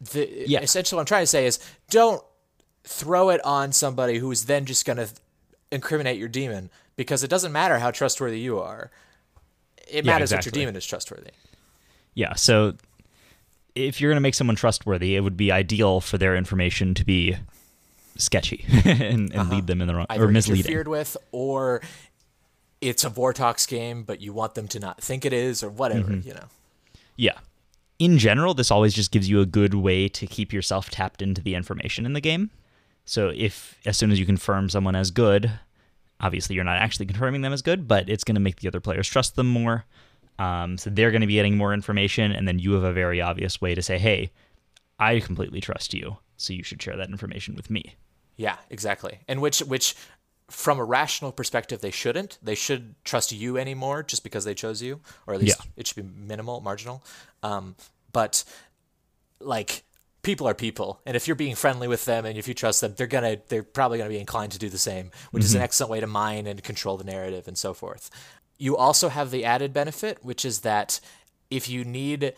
[0.00, 0.60] the Yeah.
[0.60, 1.58] essentially what I'm trying to say is
[1.90, 2.22] don't
[2.84, 5.08] throw it on somebody who is then just going to
[5.70, 8.90] incriminate your demon because it doesn't matter how trustworthy you are.
[9.88, 11.30] It Yeah, matters that your demon is trustworthy.
[12.14, 12.74] Yeah, so
[13.74, 17.04] if you're going to make someone trustworthy, it would be ideal for their information to
[17.04, 17.36] be
[18.16, 20.64] sketchy and, and lead them in the wrong Either or misleading.
[20.66, 21.80] interfered with, or
[22.80, 26.10] it's a Vortox game, but you want them to not think it is, or whatever.
[26.12, 26.26] Mm-hmm.
[26.28, 26.44] You know.
[27.16, 27.38] Yeah.
[27.98, 31.42] In general, this always just gives you a good way to keep yourself tapped into
[31.42, 32.50] the information in the game.
[33.04, 35.50] So if as soon as you confirm someone as good,
[36.20, 38.80] obviously you're not actually confirming them as good, but it's going to make the other
[38.80, 39.84] players trust them more.
[40.38, 43.20] Um, so they're going to be getting more information, and then you have a very
[43.20, 44.30] obvious way to say, "Hey,
[44.98, 47.96] I completely trust you, so you should share that information with me."
[48.36, 49.18] Yeah, exactly.
[49.26, 49.96] And which which
[50.50, 52.38] from a rational perspective they shouldn't.
[52.42, 55.70] They should trust you anymore just because they chose you, or at least Yeah.
[55.76, 57.02] it should be minimal, marginal.
[57.42, 57.76] Um,
[58.12, 58.44] but
[59.40, 59.84] like
[60.22, 62.94] people are people, and if you're being friendly with them and if you trust them,
[62.96, 65.90] they're gonna they're probably gonna be inclined to do the same, which is an excellent
[65.90, 68.10] way to mine and control the narrative and so forth.
[68.58, 71.00] You also have the added benefit, which is that
[71.50, 72.34] if you need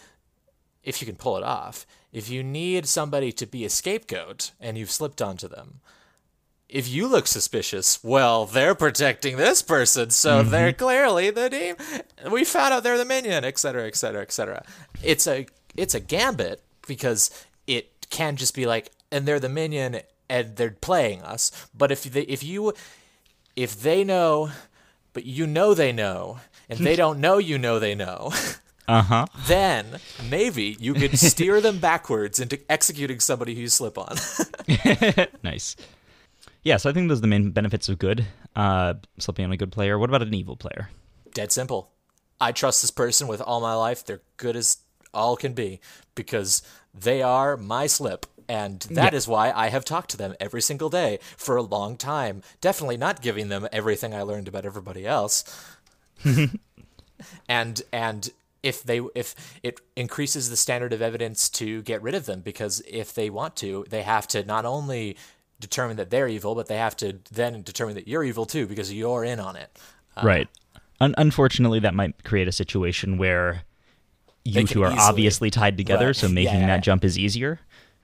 [0.82, 4.78] if you can pull it off, if you need somebody to be a scapegoat and
[4.78, 5.80] you've slipped onto them,
[6.72, 11.76] if you look suspicious, well, they're protecting this person, so they're clearly the team.
[12.30, 14.64] We found out they're the minion, etc., etc., et cetera, et cetera.
[15.02, 15.46] It's a
[15.76, 17.30] it's a gambit because
[17.66, 21.50] it can just be like, and they're the minion and they're playing us.
[21.76, 22.72] But if they, if you
[23.56, 24.50] if they know,
[25.12, 28.32] but you know they know, and they don't know you know they know.
[28.88, 29.26] Uh huh.
[29.46, 34.16] then maybe you could steer them backwards into executing somebody who you slip on.
[35.44, 35.76] nice.
[36.62, 38.26] Yeah, so I think those are the main benefits of good.
[38.54, 39.98] Uh, slipping on a good player.
[39.98, 40.90] What about an evil player?
[41.32, 41.90] Dead simple.
[42.40, 44.04] I trust this person with all my life.
[44.04, 44.78] They're good as
[45.14, 45.80] all can be
[46.14, 46.62] because
[46.94, 48.26] they are my slip.
[48.48, 49.32] And that is Yeah.
[49.32, 52.42] why I have talked to them every single day for a long time.
[52.60, 55.44] Definitely not giving them everything I learned about everybody else.
[57.48, 58.30] and and
[58.62, 62.82] if they if it increases the standard of evidence to get rid of them because
[62.88, 65.16] if they want to they have to not only
[65.60, 68.92] determine that they're evil but they have to then determine that you're evil too because
[68.92, 69.78] you're in on it
[70.16, 70.48] uh, right.
[71.02, 73.62] Un- unfortunately, that might create a situation where
[74.44, 76.16] you two are easily- obviously tied together, Right.
[76.16, 77.60] so making yeah, that jump is easier.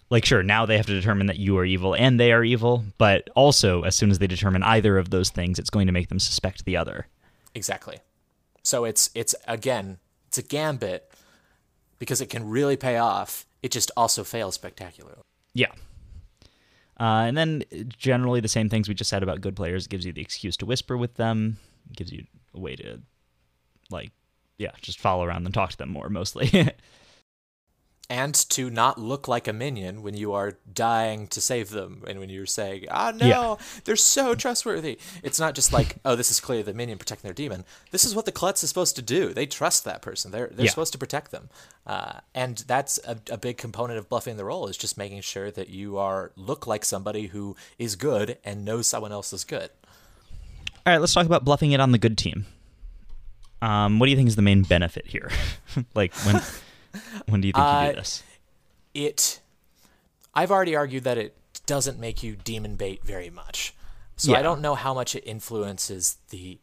[0.08, 2.84] Like, sure, now they have to determine that you are evil and they are evil,
[2.96, 6.08] but also, as soon as they determine either of those things, it's going to make
[6.08, 7.06] them suspect the other.
[7.54, 7.98] exactly
[8.62, 9.98] so it's it's again
[10.28, 11.12] it's a gambit
[11.98, 15.22] because it can really pay off it just also fails spectacularly
[15.54, 15.72] Yeah.
[16.98, 19.86] Uh, and then generally the same things we just said about good players.
[19.86, 21.58] It gives you the excuse to whisper with them.
[21.94, 22.24] Gives you
[22.54, 23.00] a way to,
[23.90, 24.12] like,
[24.58, 26.50] yeah, just follow around and talk to them more mostly.
[28.08, 32.20] and to not look like a minion when you are dying to save them and
[32.20, 33.56] when you're saying ah no Yeah.
[33.84, 37.34] they're so trustworthy it's not just like oh this is clearly the minion protecting their
[37.34, 40.48] demon this is what the klutz is supposed to do they trust that person they're,
[40.52, 40.70] they're Yeah.
[40.70, 41.48] supposed to protect them
[41.86, 45.50] uh, and that's a, a big component of bluffing the role is just making sure
[45.50, 49.70] that you are look like somebody who is good and knows someone else is good
[50.86, 52.46] All right, let's talk about bluffing it on the good team.
[53.62, 55.30] Um, what do you think is the main benefit here?
[55.94, 56.36] like, when
[57.26, 58.22] when do you think you Uh, do this?
[58.94, 59.40] it
[60.34, 61.34] I've already argued that it
[61.66, 63.74] doesn't make you demon bait very much.
[64.18, 66.58] So I don't know how much it influences the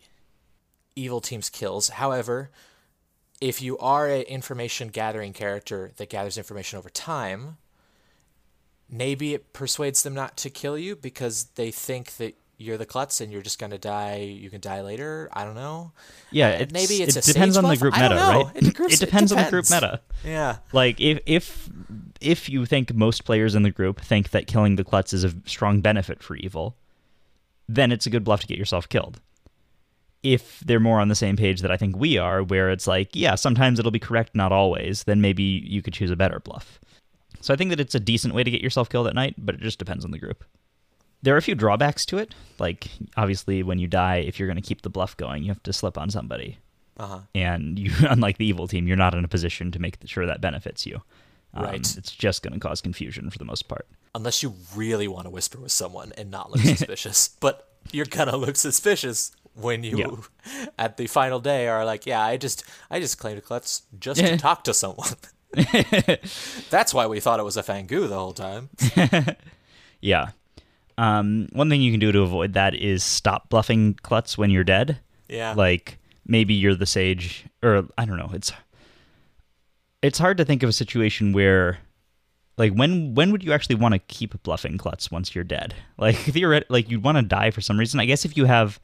[0.96, 1.90] evil team's kills.
[1.90, 2.50] However,
[3.42, 7.58] if you are an information gathering character that gathers information over time,
[8.90, 13.22] maybe it persuades them not to kill you because they think that you're the klutz
[13.22, 14.18] and you're just gonna die.
[14.18, 15.30] You can die later.
[15.34, 15.91] I don't know.
[16.32, 18.51] Yeah, uh, it's, maybe it's it depends on the group meta, right?
[18.56, 20.01] It groups- it depends on the group meta.
[20.24, 20.58] Yeah.
[20.72, 21.70] Like if if
[22.22, 25.34] if you think most players in the group think that killing the klutz is a
[25.45, 26.76] strong benefit for evil,
[27.68, 29.20] then it's a good bluff to get yourself killed.
[30.22, 33.14] If they're more on the same page that I think we are, where it's like,
[33.14, 36.80] yeah, sometimes it'll be correct, not always, then maybe you could choose a better bluff.
[37.41, 39.56] So I think that it's a decent way to get yourself killed at night, but
[39.56, 40.45] it just depends on the group.
[41.24, 42.36] There are a few drawbacks to it.
[42.60, 45.64] Like obviously when you die, if you're going to keep the bluff going, you have
[45.64, 46.60] to slip on somebody
[46.98, 47.20] Uh huh.
[47.34, 50.40] and you unlike the evil team you're not in a position to make sure that
[50.42, 51.02] benefits you
[51.56, 51.98] Um, Right.
[51.98, 55.32] it's just going to cause confusion for the most part unless you really want to
[55.32, 57.30] whisper with someone and not look suspicious.
[57.40, 60.68] but you're gonna look suspicious when you, Yeah.
[60.80, 64.20] at the final day, are like, "Yeah, I just, I just claimed a klutz just
[64.22, 65.10] to talk to someone."
[66.70, 68.70] That's why we thought it was a Fang Gu the whole time.
[70.02, 70.30] yeah
[70.98, 74.64] um, one thing you can do to avoid that is stop bluffing klutz when you're
[74.64, 75.00] dead.
[75.30, 78.54] Yeah, like maybe you're the sage or i don't know it's
[80.02, 81.80] it's hard to think of a situation where
[82.58, 85.74] like when when would you actually want to keep bluffing klutz once you're dead?
[85.98, 88.00] Like theoret- like you'd want to die for some reason.
[88.00, 88.80] I guess if you have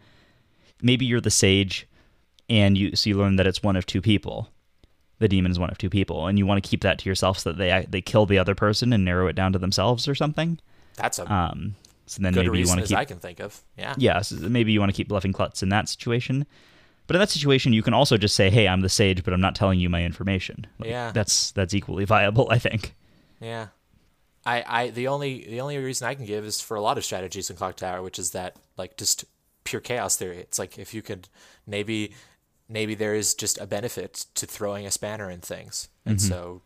[0.82, 1.88] maybe you're the sage
[2.50, 4.50] and you so you learn that it's one of two people.
[5.20, 7.40] The demon is one of two people, and you want to keep that to yourself
[7.40, 10.16] so that they they kill the other person and narrow it down to themselves or
[10.16, 10.60] something.
[10.96, 11.76] That's a Um,
[12.10, 13.62] so then good maybe you want to keep I can think of.
[13.78, 13.94] Yeah.
[13.98, 16.48] yeah, so maybe you want to keep bluffing Klutz in that situation.
[17.06, 19.42] But in that situation, you can also just say, "Hey, I'm the sage, but I'm
[19.42, 21.12] not telling you my information." Like, Yeah.
[21.12, 22.96] that's that's equally viable, I think.
[23.40, 23.68] Yeah.
[24.46, 27.06] I, I the only the only reason I can give is for a lot of
[27.06, 29.26] strategies in Clock Tower, which is that like just
[29.64, 30.38] pure chaos theory.
[30.38, 31.28] It's like if you could
[31.68, 32.14] maybe
[32.68, 35.90] maybe there is just a benefit to throwing a spanner in things.
[36.06, 36.28] And mm-hmm.
[36.28, 36.62] so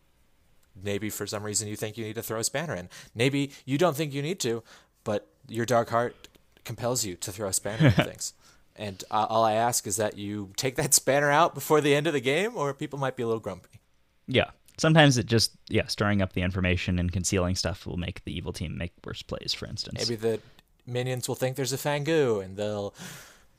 [0.80, 2.88] maybe for some reason you think you need to throw a spanner in.
[3.14, 4.62] Maybe you don't think you need to,
[5.04, 6.28] but your dark heart
[6.64, 8.32] compels you to throw a spanner in things.
[8.76, 12.06] And uh, all I ask is that you take that spanner out before the end
[12.06, 13.80] of the game, or people might be a little grumpy.
[14.26, 14.50] Yeah.
[14.78, 18.52] Sometimes it just yeah, stirring up the information and concealing stuff will make the evil
[18.52, 19.54] team make worse plays.
[19.54, 20.40] For instance, Maybe the
[20.86, 22.92] minions will think there's a Fang Gu and they'll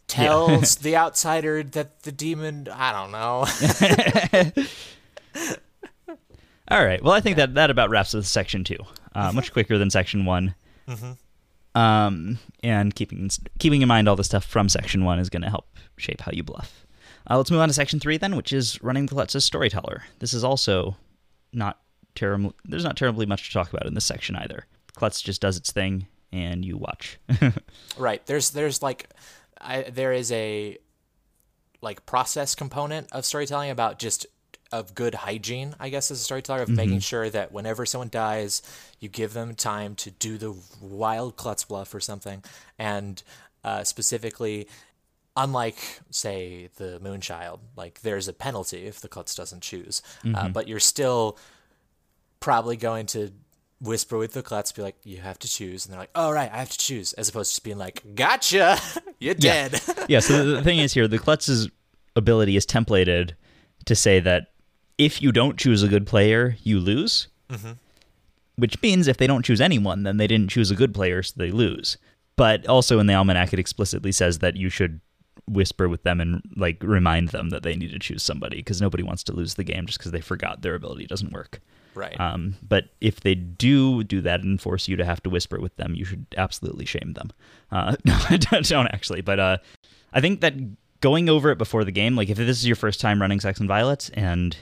[0.07, 2.67] tell s- the outsider that the demon.
[2.69, 3.45] I don't know.
[6.67, 7.01] All right.
[7.01, 8.77] Well, I think that that about wraps up section two.
[9.13, 10.55] Uh, much quicker than section one.
[11.75, 15.49] Um, and keeping keeping in mind all the stuff from section one is going to
[15.49, 15.67] help
[15.97, 16.85] shape how you bluff.
[17.29, 20.03] Uh, let's move on to section three then, which is running the Klutz as storyteller.
[20.19, 20.95] This is also
[21.51, 21.79] not
[22.15, 22.53] terribly.
[22.63, 24.65] There's not terribly much to talk about in this section either.
[24.95, 27.19] Klutz just does its thing, and you watch.
[27.97, 28.25] right.
[28.25, 29.09] There's there's like,
[29.59, 30.77] I, there is a
[31.81, 34.25] like process component of storytelling about just
[34.71, 38.61] of good hygiene, I guess, as a storyteller of making sure that whenever someone dies,
[38.99, 42.43] you give them time to do the wild klutz bluff or something,
[42.77, 43.21] and
[43.63, 44.67] uh, specifically.
[45.37, 50.01] Unlike, say, the Moonchild, like there's a penalty if the klutz doesn't choose,
[50.33, 51.37] uh, but you're still
[52.39, 53.31] probably going to
[53.81, 56.49] whisper with the klutz, be like, "You have to choose," and they're like, "Oh right,
[56.49, 58.77] I have to choose," as opposed to just being like, "Gotcha,
[59.19, 59.67] you're Yeah.
[59.67, 60.19] dead." yeah.
[60.21, 61.69] So the, the thing is here, the Klutz's
[62.15, 63.31] ability is templated
[63.87, 64.51] to say that
[64.97, 67.27] if you don't choose a good player, you lose.
[68.57, 71.33] Which means if they don't choose anyone, then they didn't choose a good player, so
[71.35, 71.97] they lose.
[72.37, 75.01] But also in the almanac, it explicitly says that you should
[75.47, 79.03] whisper with them and like remind them that they need to choose somebody because nobody
[79.03, 81.59] wants to lose the game just because they forgot their ability doesn't work.
[81.93, 82.19] right.
[82.19, 85.75] Um, but if they do do that and force you to have to whisper with
[85.75, 87.31] them, you should absolutely shame them.
[87.71, 89.21] Uh, no, don't, don't actually.
[89.21, 89.57] But uh,
[90.13, 90.53] I think that
[91.01, 93.59] going over it before the game, like if this is your first time running Sects
[93.59, 94.57] and Violets, and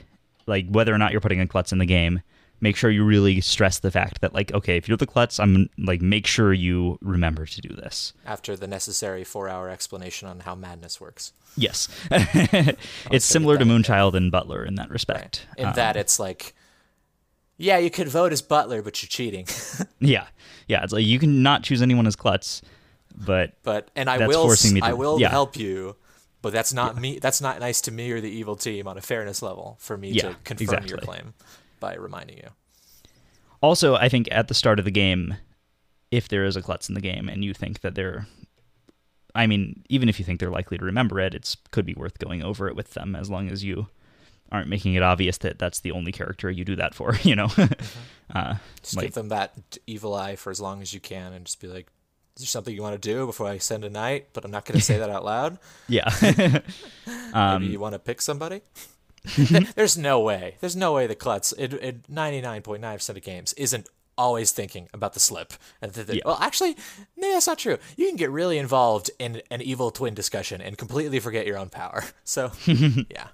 [0.46, 2.22] like whether or not you're putting a klutz in the game,
[2.62, 5.70] make sure you really stress the fact that like okay, if you're the klutz, I'm
[5.78, 8.14] like make sure you remember to do this.
[8.26, 14.32] After the necessary four-hour explanation on how madness works, Yes, it's similar to Moonchild and
[14.32, 15.46] Butler in that respect.
[15.58, 16.56] in Um, that it's like,
[17.58, 19.46] yeah, you could vote as Butler, but you're cheating.
[20.00, 20.28] yeah,
[20.68, 22.62] yeah, it's like you can not choose anyone as klutz,
[23.16, 25.30] but but and I will, forcing me I will yeah.
[25.30, 25.96] help you.
[26.44, 27.18] But that's not me.
[27.20, 30.10] That's not nice to me or the evil team on a fairness level for me
[30.12, 31.34] Yeah, to confirm your claim
[31.80, 32.50] by reminding you.
[33.62, 35.36] also i think at the start of the game
[36.12, 38.28] if there is a klutz in the game and you think that they're
[39.36, 42.20] i mean even if you think they're likely to remember it it's could be worth
[42.20, 43.88] going over it with them as long as you
[44.52, 47.48] aren't making it obvious that that's the only character you do that for you know
[48.36, 49.54] uh, Just like give them that
[49.88, 51.88] evil eye for as long as you can, and just be like,
[52.36, 54.66] "Is there something you want to do before I send a night?" But I'm not
[54.66, 55.58] going to say that out loud.
[55.88, 56.62] yeah Maybe
[57.34, 58.62] um, you want to pick somebody.
[59.76, 60.58] There's no way.
[60.60, 65.20] There's no way the klutz in, in 99.9% of games isn't always thinking about the
[65.20, 65.54] slip.
[65.82, 66.24] And th- th- Yeah.
[66.26, 66.76] Well, actually,
[67.16, 67.78] no, that's not true.
[67.96, 71.70] You can get really involved in an evil twin discussion and completely forget your own
[71.70, 72.04] power.
[72.26, 73.28] So, yeah,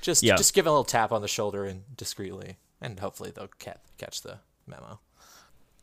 [0.00, 0.36] just Yeah.
[0.36, 4.22] just give a little tap on the shoulder and discreetly, and hopefully they'll ca- catch
[4.22, 5.00] the memo.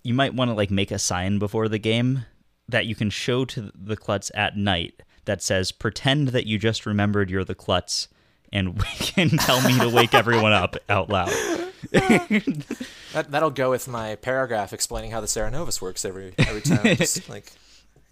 [0.04, 2.26] you might want to like make a sign before the game
[2.68, 6.86] that you can show to the klutz at night that says pretend that you just
[6.86, 8.08] remembered you're the klutz
[8.54, 11.30] and can tell me to wake everyone up out loud
[11.92, 16.96] That that'll go with my paragraph explaining how the Cerenovus works every every time.
[16.96, 17.52] Just like,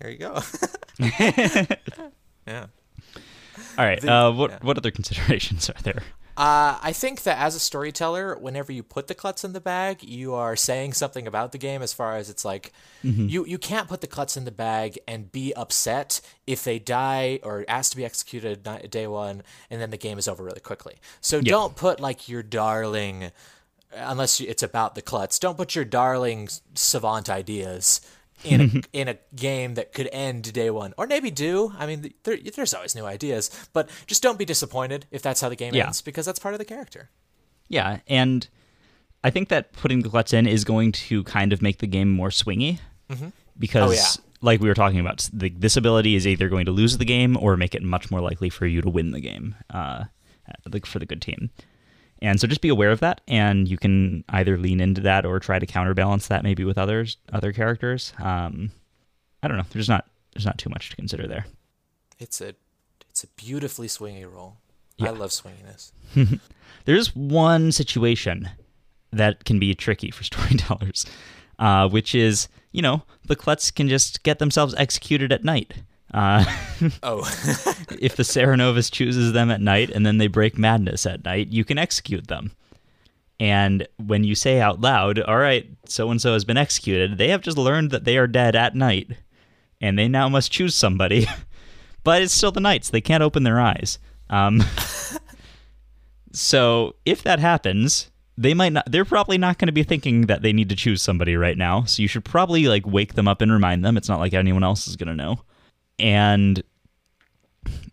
[0.02, 0.42] here you go.
[2.48, 2.66] yeah.
[3.78, 4.60] all right The- uh, what yeah.
[4.62, 6.02] what other considerations are there
[6.40, 10.02] Uh, I think that as a storyteller, whenever you put the klutz in the bag,
[10.02, 12.72] you are saying something about the game as far as it's like
[13.30, 17.42] you, you can't put the klutz in the bag and be upset if they die
[17.44, 20.96] or asked to be executed day one and then the game is over really quickly.
[21.20, 23.32] So don't put like your darling,
[23.94, 28.00] unless it's about the klutz, don't put your darling savant ideas
[28.44, 31.74] in a, in a game that could end day one, or maybe do.
[31.78, 35.50] I mean, there, there's always new ideas, but just don't be disappointed if that's how
[35.50, 35.86] the game Yeah.
[35.88, 37.10] ends, because that's part of the character.
[37.68, 38.48] Yeah, and
[39.24, 42.10] I think that putting the klutz in is going to kind of make the game
[42.10, 42.80] more swingy
[43.58, 44.24] because, Oh, yeah.
[44.42, 47.38] like we were talking about, the, this ability is either going to lose the game
[47.38, 50.06] or make it much more likely for you to win the game, uh,
[50.72, 51.50] like for the good team.
[52.22, 55.40] And so just be aware of that, and you can either lean into that or
[55.40, 58.12] try to counterbalance that maybe with others, other characters.
[58.22, 58.72] Um,
[59.42, 59.66] I don't know.
[59.72, 61.46] There's not there's not too much to consider there.
[62.20, 62.56] It's a
[63.10, 64.58] it's a beautifully swingy role.
[64.98, 65.08] Yeah.
[65.08, 65.92] I love swinginess.
[66.86, 68.50] There's one situation
[69.12, 71.06] that can be tricky for storytellers,
[71.60, 75.74] uh, which is you know the klutz can just get themselves executed at night.
[76.14, 76.44] Uh,
[77.04, 77.20] Oh,
[78.00, 81.66] if the Cerenovus chooses them at night and then they break madness at night, you
[81.66, 82.52] can execute them.
[83.40, 87.30] And when you say out loud, all right, so and so has been executed, they
[87.30, 89.12] have just learned that they are dead at night.
[89.82, 91.26] And they now must choose somebody.
[92.04, 92.90] but it's still the nights.
[92.90, 93.98] They can't open their eyes.
[94.30, 94.62] Um,
[96.34, 100.42] so if that happens, they might not, they're probably not going to be thinking that
[100.42, 101.86] they need to choose somebody right now.
[101.86, 103.98] So you should probably like wake them up and remind them.
[103.98, 105.42] It's not like anyone else is going to know.
[106.00, 106.64] And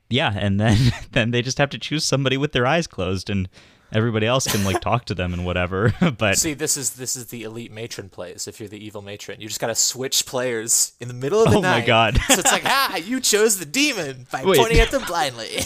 [0.09, 0.79] yeah, and then
[1.13, 3.49] then they just have to choose somebody with their eyes closed, and
[3.93, 5.95] everybody else can like talk to them and whatever.
[6.19, 8.47] but see, this is this is the elite matron plays.
[8.47, 11.61] If you're the evil matron, you just gotta switch players in the middle of the
[11.61, 11.77] night.
[11.77, 11.87] Oh my.
[11.87, 12.19] God.
[12.29, 14.59] so it's like, ah, you chose the demon by Wait.
[14.59, 15.59] pointing at them blindly.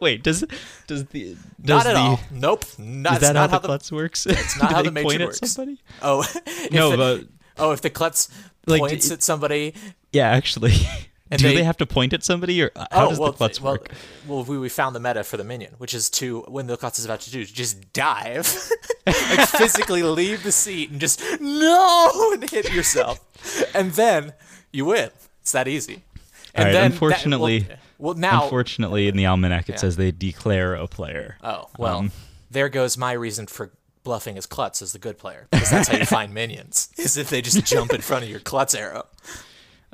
[0.00, 0.44] wait, does
[0.86, 2.20] does the does not at the, all.
[2.30, 2.64] Nope.
[2.78, 4.26] Not, Is that not how the klutz works?
[4.26, 5.50] It's not how the point matron at works.
[5.50, 5.80] somebody?
[6.02, 6.24] Oh,
[6.70, 7.26] No, the, but
[7.56, 8.28] oh, if the klutz
[8.66, 9.74] Like, points d- at somebody,
[10.12, 10.74] yeah, actually,
[11.30, 13.36] And do they, they- have to point at somebody, or how oh does well, the
[13.36, 13.90] klutz well, work?
[14.26, 16.98] well, we, we found the meta for the minion, which is to when the klutz
[16.98, 18.46] is about to do, just dive,
[19.06, 23.20] like physically leave the seat and just no and hit yourself,
[23.74, 24.32] and then
[24.72, 25.10] you win.
[25.42, 26.02] It's that easy.
[26.54, 29.78] And right, then that- unfortunately- well, well, now Unfortunately, in the almanac, it Yeah.
[29.78, 31.36] says they declare a player.
[31.42, 32.12] Oh, well, Um,
[32.50, 33.72] there goes my reason for
[34.04, 35.48] bluffing as Klutz as the good player.
[35.50, 38.38] Because that's how you find minions, is if they just jump in front of your
[38.40, 39.06] Klutz arrow.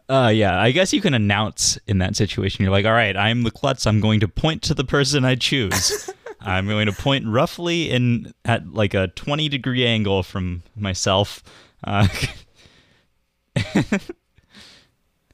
[0.08, 2.62] Uh, yeah, I guess you can announce in that situation.
[2.62, 3.86] You're like, all right, I'm the klutz.
[3.86, 6.10] I'm going to point to the person I choose.
[6.40, 11.42] I'm going to point roughly in at like a 20 degree angle from myself.
[11.82, 12.06] Uh,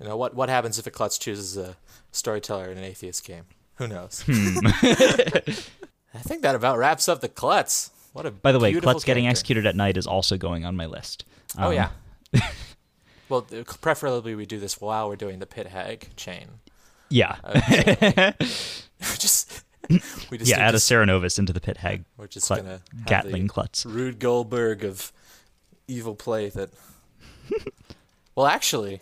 [0.01, 1.77] You know, what, what happens if a Klutz chooses a
[2.11, 3.45] storyteller in an atheist game?
[3.75, 4.23] Who knows?
[4.27, 4.59] Hmm.
[4.67, 7.91] I think that about wraps up the Klutz.
[8.15, 10.87] What a by the way, klutz getting executed at night is also going on my
[10.87, 11.25] list.
[11.59, 12.41] Oh, Um, yeah.
[13.31, 13.47] Well,
[13.81, 16.47] preferably we do this while we're doing the pit hag chain.
[17.09, 17.37] Yeah.
[19.19, 19.65] just
[20.31, 22.05] we just yeah, add to a s- Cerenovus into the pit hag.
[22.17, 23.87] We're just Clut- gonna Gatling klutz.
[23.87, 25.13] Rube Goldberg of
[25.89, 26.71] evil play that.
[28.35, 29.01] well, actually,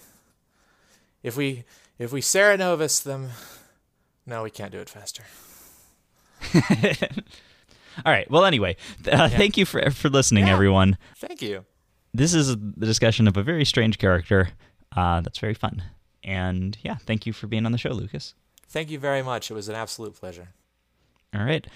[1.22, 1.64] if we
[1.98, 3.30] if we Cerenovus them,
[4.26, 5.24] no, we can't do it faster.
[8.06, 8.30] All right.
[8.30, 8.76] Well, anyway,
[9.10, 10.52] uh, thank you for for listening, Yeah.
[10.54, 10.96] everyone.
[11.16, 11.64] Thank you.
[12.14, 14.50] This is the discussion of a very strange character.
[14.96, 15.82] Uh, that's very fun.
[16.24, 18.34] And yeah, thank you for being on the show, Lucas.
[18.68, 19.50] Thank you very much.
[19.50, 20.48] It was an absolute pleasure.
[21.34, 21.66] All right.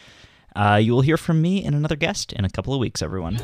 [0.54, 3.38] Uh, you will hear from me and another guest in a couple of weeks, everyone.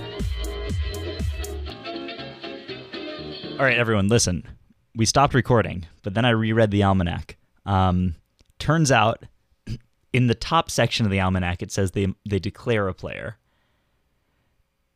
[3.59, 4.47] All right, everyone, listen.
[4.95, 7.37] We stopped recording, but then I reread the almanac.
[7.67, 8.15] Um,
[8.59, 9.25] turns out,
[10.13, 13.37] in the top section of the almanac, it says they they declare a player.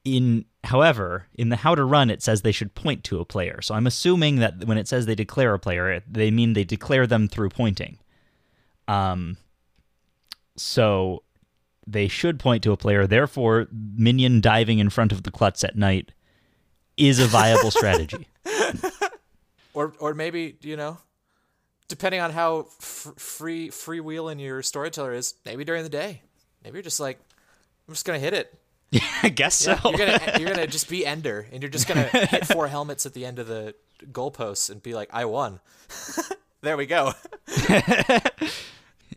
[0.05, 3.61] In however, in the how to run, it says they should point to a player.
[3.61, 7.07] So I'm assuming that when it says they declare a player, they mean they declare
[7.07, 7.99] them through pointing.
[8.87, 9.37] Um,
[10.57, 11.23] so
[11.87, 13.07] they should point to a player.
[13.07, 16.13] Therefore, minion diving in front of the klutz at night
[16.97, 18.29] is a viable strategy.
[19.75, 20.99] Or or maybe you know,
[21.89, 26.23] depending on how f- free freewheeling your storyteller is, maybe during the day,
[26.63, 27.19] maybe you're just like,
[27.89, 28.55] I'm just gonna hit it.
[29.23, 29.77] I guess so.
[29.85, 33.15] You're gonna you're gonna just be Ender, and you're just gonna hit four helmets at
[33.15, 33.75] the end of the
[34.11, 35.61] goalposts and be like, I won.
[36.61, 37.13] there we go.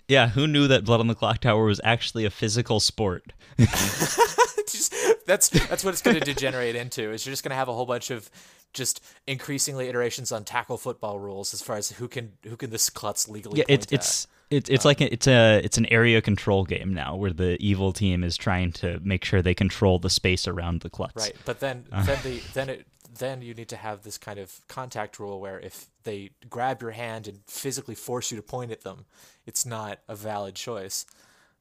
[0.07, 3.33] yeah, who knew that Blood on the Clocktower was actually a physical sport?
[3.57, 4.95] Just-
[5.25, 7.11] that's that's what it's going to degenerate into.
[7.11, 8.29] Is you're just going to have a whole bunch of
[8.73, 12.89] just increasingly iterations on tackle football rules as far as who can who can this
[12.89, 13.59] klutz legally.
[13.59, 13.93] Yeah, it's at.
[13.93, 17.57] it's it's it's like a, it's a it's an area control game now where the
[17.59, 21.15] evil team is trying to make sure they control the space around the klutz.
[21.15, 21.35] right.
[21.45, 25.19] But then then the then it then you need to have this kind of contact
[25.19, 29.05] rule where if they grab your hand and physically force you to point at them,
[29.45, 31.05] it's not a valid choice.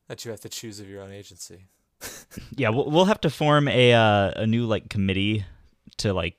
[0.09, 1.67] That you have to choose of your own agency.
[2.57, 5.45] Yeah, we'll, we'll have to form a uh, a new like committee
[5.99, 6.37] to like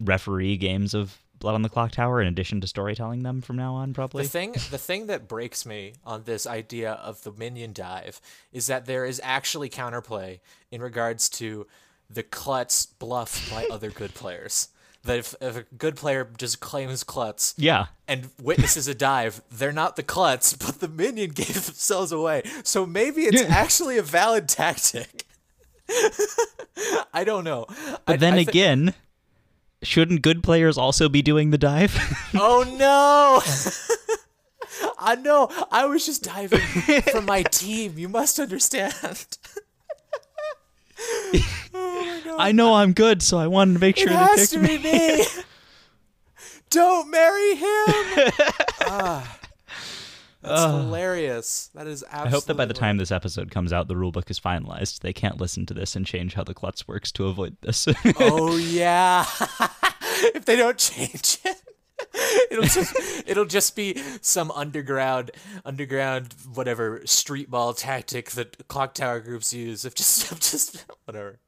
[0.00, 3.92] referee games of Blood on the Clocktower in addition to storytelling them from now on
[3.92, 4.22] probably.
[4.22, 8.20] The thing, the thing that breaks me on this idea of the minion dive
[8.52, 10.40] is that there is actually counterplay
[10.70, 11.66] in regards to
[12.08, 14.68] the klutz bluff by other good players.
[15.04, 17.86] That if, if a good player just claims klutz yeah.
[18.08, 22.42] and witnesses a dive, they're not the klutz, but the minion gave themselves away.
[22.64, 25.24] So maybe it's actually a valid tactic.
[27.14, 27.66] I don't know.
[28.04, 28.94] But I- then I thi- again,
[29.86, 31.94] shouldn't good players also be doing the dive?
[32.34, 33.40] Oh no!
[34.98, 35.48] I know.
[35.70, 36.60] I was just diving
[37.10, 37.96] for my team.
[37.96, 38.94] You must understand.
[42.38, 44.58] I know I'm good, so I wanted to make sure it they has picked to
[44.58, 44.76] me.
[44.78, 45.24] be me.
[46.70, 48.32] Don't marry him.
[48.82, 49.35] ah,
[50.46, 51.70] that's hilarious.
[51.74, 52.28] That is absolutely.
[52.28, 55.00] I hope that by the time this episode comes out, the rulebook is finalized.
[55.00, 57.86] They can't listen to this and change how the klutz works to avoid this.
[58.18, 59.26] Oh yeah.
[60.34, 61.62] if they don't change it.
[62.50, 62.94] It'll just
[63.26, 65.30] it'll just be some underground
[65.64, 71.40] underground whatever street ball tactic that clock tower groups use of just of just whatever.